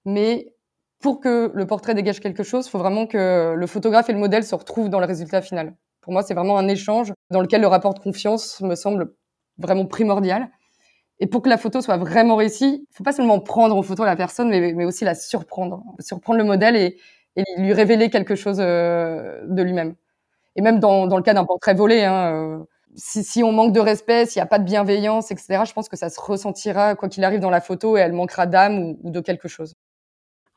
Mais 0.05 0.53
pour 1.01 1.19
que 1.19 1.51
le 1.53 1.65
portrait 1.65 1.95
dégage 1.95 2.19
quelque 2.19 2.43
chose, 2.43 2.67
il 2.67 2.69
faut 2.69 2.77
vraiment 2.77 3.07
que 3.07 3.55
le 3.57 3.67
photographe 3.67 4.07
et 4.09 4.13
le 4.13 4.19
modèle 4.19 4.43
se 4.43 4.53
retrouvent 4.53 4.89
dans 4.89 4.99
le 4.99 5.07
résultat 5.07 5.41
final. 5.41 5.75
Pour 6.01 6.13
moi, 6.13 6.21
c'est 6.21 6.35
vraiment 6.35 6.59
un 6.59 6.67
échange 6.67 7.11
dans 7.31 7.41
lequel 7.41 7.61
le 7.61 7.67
rapport 7.67 7.95
de 7.95 7.99
confiance 7.99 8.61
me 8.61 8.75
semble 8.75 9.15
vraiment 9.57 9.87
primordial. 9.87 10.49
Et 11.19 11.27
pour 11.27 11.41
que 11.41 11.49
la 11.49 11.57
photo 11.57 11.81
soit 11.81 11.97
vraiment 11.97 12.35
réussie, 12.35 12.85
il 12.87 12.95
faut 12.95 13.03
pas 13.03 13.13
seulement 13.13 13.39
prendre 13.39 13.75
en 13.75 13.81
photo 13.81 14.05
la 14.05 14.15
personne, 14.15 14.49
mais, 14.49 14.85
aussi 14.85 15.05
la 15.05 15.15
surprendre, 15.15 15.83
surprendre 15.99 16.37
le 16.37 16.45
modèle 16.45 16.75
et, 16.75 16.97
lui 17.57 17.73
révéler 17.73 18.09
quelque 18.09 18.35
chose 18.35 18.59
euh, 18.61 19.41
de 19.47 19.61
lui-même. 19.63 19.95
Et 20.55 20.61
même 20.61 20.79
dans, 20.79 21.07
dans 21.07 21.17
le 21.17 21.23
cas 21.23 21.33
d'un 21.33 21.45
portrait 21.45 21.73
volé, 21.73 22.03
hein, 22.03 22.65
si, 22.95 23.23
si, 23.23 23.43
on 23.43 23.51
manque 23.51 23.73
de 23.73 23.79
respect, 23.79 24.25
s'il 24.25 24.39
n'y 24.39 24.43
a 24.43 24.47
pas 24.47 24.59
de 24.59 24.65
bienveillance, 24.65 25.31
etc., 25.31 25.63
je 25.67 25.73
pense 25.73 25.89
que 25.89 25.97
ça 25.97 26.09
se 26.09 26.19
ressentira, 26.19 26.95
quoi 26.95 27.09
qu'il 27.09 27.23
arrive 27.23 27.39
dans 27.39 27.49
la 27.49 27.61
photo, 27.61 27.97
et 27.97 28.01
elle 28.01 28.13
manquera 28.13 28.45
d'âme 28.45 28.79
ou, 28.79 28.99
ou, 29.03 29.11
de 29.11 29.19
quelque 29.19 29.47
chose. 29.47 29.73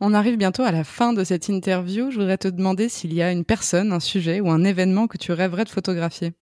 On 0.00 0.14
arrive 0.14 0.36
bientôt 0.36 0.62
à 0.62 0.70
la 0.70 0.84
fin 0.84 1.12
de 1.12 1.24
cette 1.24 1.48
interview. 1.48 2.10
Je 2.10 2.20
voudrais 2.20 2.38
te 2.38 2.48
demander 2.48 2.88
s'il 2.88 3.12
y 3.12 3.22
a 3.22 3.32
une 3.32 3.44
personne, 3.44 3.92
un 3.92 4.00
sujet 4.00 4.40
ou 4.40 4.50
un 4.50 4.62
événement 4.64 5.08
que 5.08 5.18
tu 5.18 5.32
rêverais 5.32 5.64
de 5.64 5.70
photographier. 5.70 6.34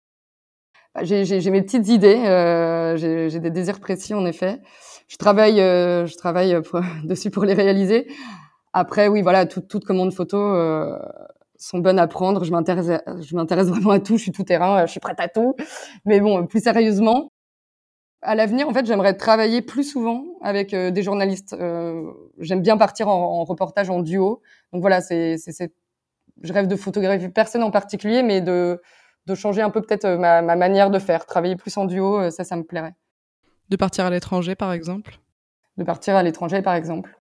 Bah, 0.95 1.05
j'ai 1.05 1.51
mes 1.51 1.63
petites 1.63 1.89
idées, 1.89 2.23
euh, 2.25 2.97
j'ai 2.97 3.39
des 3.39 3.51
désirs 3.51 3.81
précis 3.81 4.15
en 4.15 4.25
effet. 4.25 4.61
Je 5.09 5.17
travaille, 5.17 5.61
euh, 5.61 6.07
je 6.07 6.17
travaille 6.17 6.61
pour, 6.63 6.81
dessus 7.05 7.31
pour 7.31 7.45
les 7.45 7.55
réaliser. 7.55 8.09
Après, 8.73 9.09
oui, 9.09 9.23
voilà, 9.23 9.47
toute, 9.47 9.69
toute 9.69 9.85
commande 9.85 10.13
photo, 10.13 10.39
euh, 10.39 10.99
sont 11.59 11.79
bonnes 11.79 11.99
à 11.99 12.07
prendre. 12.07 12.45
Je 12.45 12.53
m'intéresse, 12.53 13.01
je 13.21 13.37
m'intéresse 13.37 13.67
vraiment 13.69 13.91
à 13.91 14.01
tout. 14.01 14.17
Je 14.17 14.23
suis 14.23 14.33
tout 14.33 14.45
terrain. 14.45 14.87
Je 14.87 14.91
suis 14.91 15.01
prête 15.01 15.21
à 15.21 15.29
tout. 15.29 15.55
Mais 16.05 16.21
bon, 16.21 16.47
plus 16.47 16.63
sérieusement, 16.63 17.31
à 18.23 18.35
l'avenir, 18.35 18.69
en 18.69 18.73
fait, 18.73 18.87
j'aimerais 18.87 19.15
travailler 19.15 19.63
plus 19.63 19.85
souvent 19.85 20.25
avec 20.43 20.75
euh, 20.75 20.91
des 20.91 21.03
journalistes. 21.03 21.55
Euh, 21.55 22.11
j'aime 22.39 22.63
bien 22.63 22.77
partir 22.77 23.09
en, 23.09 23.41
en, 23.41 23.45
reportage 23.45 23.91
en 23.91 24.01
duo. 24.01 24.43
Donc 24.73 24.81
voilà, 24.81 25.01
c'est, 25.01 25.37
c'est, 25.39 25.73
je 26.43 26.53
rêve 26.53 26.67
de 26.67 26.77
photographier 26.77 27.29
personne 27.29 27.63
en 27.63 27.71
particulier, 27.71 28.23
mais 28.23 28.41
de 28.41 28.81
de 29.27 29.35
changer 29.35 29.61
un 29.61 29.71
peu 29.71 29.83
peut-être 29.83 30.09
ma, 30.09 30.41
ma, 30.41 30.57
manière 30.57 30.91
de 30.91 30.99
faire, 30.99 31.27
travailler 31.27 31.57
plus 31.57 31.77
en 31.77 31.85
duo, 31.85 32.31
ça, 32.31 32.45
ça 32.45 32.57
me 32.57 32.63
plairait. 32.63 32.95
De 33.69 33.77
partir 33.77 34.05
à 34.05 34.11
l'étranger, 34.11 34.55
par 34.55 34.73
exemple? 34.73 35.19
De 35.77 35.85
partir 35.85 36.15
à 36.15 36.23
l'étranger, 36.23 36.63
par 36.63 36.75
exemple. 36.75 37.19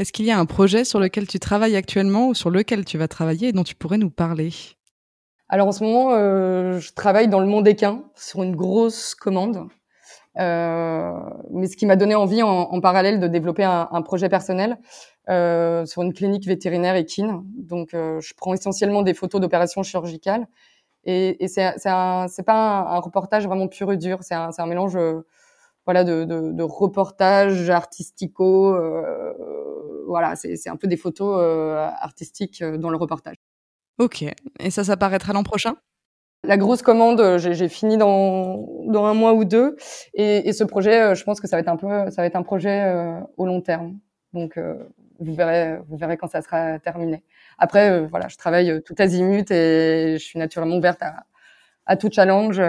Est-ce 0.00 0.14
qu'il 0.14 0.24
y 0.24 0.30
a 0.30 0.38
un 0.38 0.46
projet 0.46 0.84
sur 0.84 0.98
lequel 0.98 1.26
tu 1.26 1.38
travailles 1.38 1.76
actuellement 1.76 2.28
ou 2.28 2.34
sur 2.34 2.48
lequel 2.48 2.86
tu 2.86 2.96
vas 2.96 3.06
travailler 3.06 3.48
et 3.48 3.52
dont 3.52 3.64
tu 3.64 3.74
pourrais 3.74 3.98
nous 3.98 4.08
parler? 4.08 4.50
Alors 5.50 5.68
en 5.68 5.72
ce 5.72 5.84
moment, 5.84 6.10
je 6.10 6.92
travaille 6.94 7.28
dans 7.28 7.38
le 7.38 7.46
monde 7.46 7.68
équin 7.68 8.02
sur 8.16 8.42
une 8.42 8.56
grosse 8.56 9.14
commande. 9.14 9.68
Euh, 10.38 11.12
mais 11.50 11.66
ce 11.66 11.76
qui 11.76 11.84
m'a 11.84 11.96
donné 11.96 12.14
envie 12.14 12.42
en, 12.42 12.80
parallèle 12.80 13.20
de 13.20 13.26
développer 13.26 13.64
un, 13.64 14.02
projet 14.02 14.30
personnel 14.30 14.78
euh, 15.28 15.84
sur 15.84 16.00
une 16.00 16.14
clinique 16.14 16.46
vétérinaire 16.46 16.96
équine. 16.96 17.42
Donc, 17.58 17.92
euh, 17.92 18.20
je 18.20 18.32
prends 18.34 18.54
essentiellement 18.54 19.02
des 19.02 19.12
photos 19.12 19.38
d'opérations 19.38 19.82
chirurgicales. 19.82 20.46
Et, 21.04 21.44
et 21.44 21.48
c'est 21.48 21.74
pas 21.84 22.86
un, 22.88 23.00
reportage 23.00 23.46
vraiment 23.46 23.68
pur 23.68 23.92
et 23.92 23.98
dur. 23.98 24.20
C'est 24.22 24.34
un, 24.34 24.66
mélange 24.66 24.96
euh, 24.96 25.26
voilà 25.90 26.04
de, 26.04 26.24
de, 26.24 26.52
de 26.52 26.62
reportage 26.62 27.68
artistico. 27.68 28.74
Euh, 28.76 29.32
voilà, 30.06 30.36
c'est 30.36 30.68
un 30.68 30.76
peu 30.76 30.86
des 30.86 30.96
photos 30.96 31.40
artistiques 32.00 32.62
dans 32.62 32.90
le 32.90 32.96
reportage. 32.96 33.36
Ok. 33.98 34.24
Et 34.60 34.70
ça, 34.70 34.84
ça 34.84 34.96
paraîtra 34.96 35.32
l'an 35.32 35.42
prochain? 35.42 35.74
La 36.44 36.56
grosse 36.56 36.80
commande, 36.80 37.20
euh, 37.20 37.38
j'ai 37.38 37.68
fini 37.68 37.98
dans, 37.98 38.66
dans 38.86 39.04
un 39.04 39.14
mois 39.14 39.34
ou 39.34 39.44
deux, 39.44 39.76
et, 40.14 40.48
et, 40.48 40.52
ce 40.54 40.64
projet, 40.64 41.02
euh, 41.02 41.14
je 41.14 41.22
pense 41.24 41.38
que 41.40 41.46
ça 41.46 41.56
va 41.56 41.60
être 41.60 41.68
un 41.68 41.76
peu, 41.76 42.10
ça 42.10 42.22
va 42.22 42.26
être 42.26 42.36
un 42.36 42.42
projet 42.42 42.82
euh, 42.86 43.20
au 43.36 43.44
long 43.44 43.60
terme. 43.60 43.98
Donc, 44.32 44.58
vous 45.18 45.34
verrez, 45.34 45.78
vous 45.88 45.96
verrez 45.96 46.16
quand 46.16 46.28
ça 46.28 46.40
sera 46.40 46.78
terminé. 46.78 47.24
Après, 47.58 48.06
voilà, 48.06 48.28
je 48.28 48.36
travaille 48.36 48.80
tout 48.84 48.94
azimut 48.96 49.50
et 49.50 50.16
je 50.18 50.24
suis 50.24 50.38
naturellement 50.38 50.76
ouverte 50.76 51.02
à, 51.02 51.24
à 51.84 51.96
tout 51.96 52.08
challenge. 52.12 52.62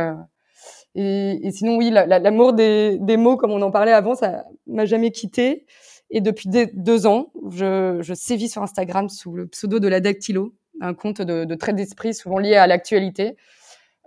Et, 0.95 1.47
et 1.47 1.51
sinon, 1.51 1.77
oui, 1.77 1.89
l'amour 1.89 2.53
des, 2.53 2.97
des 2.99 3.17
mots, 3.17 3.37
comme 3.37 3.51
on 3.51 3.61
en 3.61 3.71
parlait 3.71 3.93
avant, 3.93 4.15
ça 4.15 4.45
m'a 4.67 4.85
jamais 4.85 5.11
quitté. 5.11 5.65
Et 6.09 6.19
depuis 6.19 6.49
deux 6.49 7.07
ans, 7.07 7.31
je, 7.49 7.99
je 8.01 8.13
sévis 8.13 8.49
sur 8.49 8.61
Instagram 8.61 9.07
sous 9.07 9.33
le 9.33 9.47
pseudo 9.47 9.79
de 9.79 9.87
la 9.87 10.01
Dactylo, 10.01 10.53
un 10.81 10.93
compte 10.93 11.21
de, 11.21 11.45
de 11.45 11.55
traits 11.55 11.75
d'esprit 11.75 12.13
souvent 12.13 12.37
lié 12.37 12.55
à 12.55 12.67
l'actualité. 12.67 13.37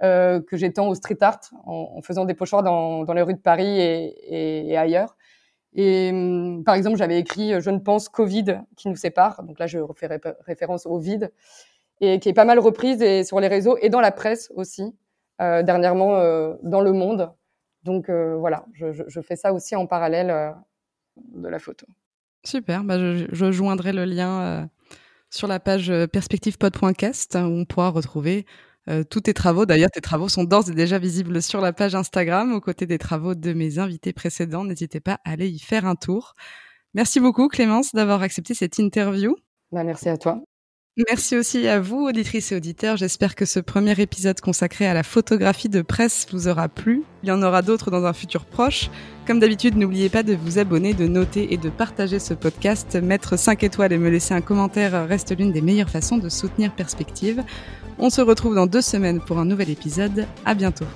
Euh, 0.02 0.40
que 0.40 0.56
j'étends 0.56 0.88
au 0.88 0.94
street 0.96 1.18
art 1.20 1.38
en, 1.64 2.02
faisant 2.02 2.24
des 2.24 2.34
pochoirs 2.34 2.64
dans, 2.64 3.04
dans, 3.04 3.12
les 3.14 3.22
rues 3.22 3.34
de 3.34 3.38
Paris 3.38 3.80
et, 3.80 4.70
et, 4.70 4.76
ailleurs. 4.76 5.16
Et 5.72 6.10
hum, 6.12 6.64
par 6.64 6.74
exemple, 6.74 6.96
j'avais 6.96 7.18
écrit 7.18 7.60
Je 7.60 7.70
ne 7.70 7.78
pense 7.78 8.08
Covid 8.08 8.60
qui 8.76 8.88
nous 8.88 8.96
sépare. 8.96 9.44
Donc 9.44 9.60
là, 9.60 9.68
je 9.68 9.78
refais 9.78 10.08
référence 10.40 10.84
au 10.86 10.98
vide 10.98 11.32
et 12.00 12.18
qui 12.18 12.28
est 12.28 12.34
pas 12.34 12.44
mal 12.44 12.58
reprise 12.58 13.00
et 13.02 13.22
sur 13.22 13.38
les 13.38 13.46
réseaux 13.46 13.78
et 13.80 13.88
dans 13.88 14.00
la 14.00 14.10
presse 14.10 14.50
aussi, 14.56 14.82
euh, 14.82 14.90
dernièrement 15.40 16.16
euh, 16.16 16.54
dans 16.62 16.80
Le 16.80 16.92
Monde. 16.92 17.32
Donc 17.82 18.08
euh, 18.08 18.36
voilà, 18.36 18.64
je, 18.72 18.92
je, 18.92 19.02
je, 19.06 19.20
fais 19.20 19.36
ça 19.36 19.52
aussi 19.52 19.76
en 19.76 19.86
parallèle 19.86 20.30
euh, 20.30 20.50
de 21.34 21.48
la 21.48 21.58
photo. 21.58 21.86
Super, 22.44 22.84
bah 22.84 22.98
je, 22.98 23.26
je, 23.30 23.52
joindrai 23.52 23.92
le 23.92 24.04
lien 24.04 24.68
sur 25.30 25.48
la 25.48 25.60
page 25.60 25.92
perspectivepod.cast 26.12 27.36
où 27.36 27.38
on 27.38 27.64
pourra 27.64 27.90
retrouver 27.90 28.46
euh, 28.88 29.02
tous 29.02 29.22
tes 29.22 29.34
travaux. 29.34 29.64
D'ailleurs, 29.64 29.90
tes 29.90 30.02
travaux 30.02 30.28
sont 30.28 30.44
d'ores 30.44 30.68
et 30.68 30.74
déjà 30.74 30.98
visibles 30.98 31.40
sur 31.40 31.60
la 31.60 31.72
page 31.72 31.94
Instagram, 31.94 32.52
aux 32.52 32.60
côtés 32.60 32.86
des 32.86 32.98
travaux 32.98 33.34
de 33.34 33.52
mes 33.52 33.78
invités 33.78 34.12
précédents. 34.12 34.64
N'hésitez 34.64 35.00
pas 35.00 35.20
à 35.24 35.32
aller 35.32 35.48
y 35.48 35.58
faire 35.58 35.86
un 35.86 35.94
tour. 35.94 36.34
Merci 36.92 37.18
beaucoup, 37.18 37.48
Clémence, 37.48 37.92
d'avoir 37.94 38.22
accepté 38.22 38.54
cette 38.54 38.78
interview. 38.78 39.36
Bah, 39.72 39.84
merci 39.84 40.08
à 40.08 40.18
toi. 40.18 40.42
Merci 40.96 41.36
aussi 41.36 41.66
à 41.66 41.80
vous, 41.80 42.06
auditrices 42.06 42.52
et 42.52 42.56
auditeurs. 42.56 42.96
J'espère 42.96 43.34
que 43.34 43.44
ce 43.46 43.58
premier 43.58 44.00
épisode 44.00 44.40
consacré 44.40 44.86
à 44.86 44.94
la 44.94 45.02
photographie 45.02 45.68
de 45.68 45.82
presse 45.82 46.28
vous 46.30 46.46
aura 46.46 46.68
plu. 46.68 47.02
Il 47.24 47.30
y 47.30 47.32
en 47.32 47.42
aura 47.42 47.62
d'autres 47.62 47.90
dans 47.90 48.04
un 48.04 48.12
futur 48.12 48.44
proche. 48.44 48.90
Comme 49.26 49.40
d'habitude, 49.40 49.76
n'oubliez 49.76 50.08
pas 50.08 50.22
de 50.22 50.36
vous 50.36 50.60
abonner, 50.60 50.94
de 50.94 51.08
noter 51.08 51.52
et 51.52 51.56
de 51.56 51.68
partager 51.68 52.20
ce 52.20 52.32
podcast. 52.32 52.94
Mettre 52.94 53.36
5 53.36 53.64
étoiles 53.64 53.92
et 53.92 53.98
me 53.98 54.08
laisser 54.08 54.34
un 54.34 54.40
commentaire 54.40 55.08
reste 55.08 55.36
l'une 55.36 55.50
des 55.50 55.62
meilleures 55.62 55.90
façons 55.90 56.18
de 56.18 56.28
soutenir 56.28 56.72
Perspective. 56.72 57.42
On 57.98 58.08
se 58.08 58.20
retrouve 58.20 58.54
dans 58.54 58.68
deux 58.68 58.80
semaines 58.80 59.20
pour 59.20 59.40
un 59.40 59.46
nouvel 59.46 59.70
épisode. 59.70 60.28
À 60.44 60.54
bientôt. 60.54 60.86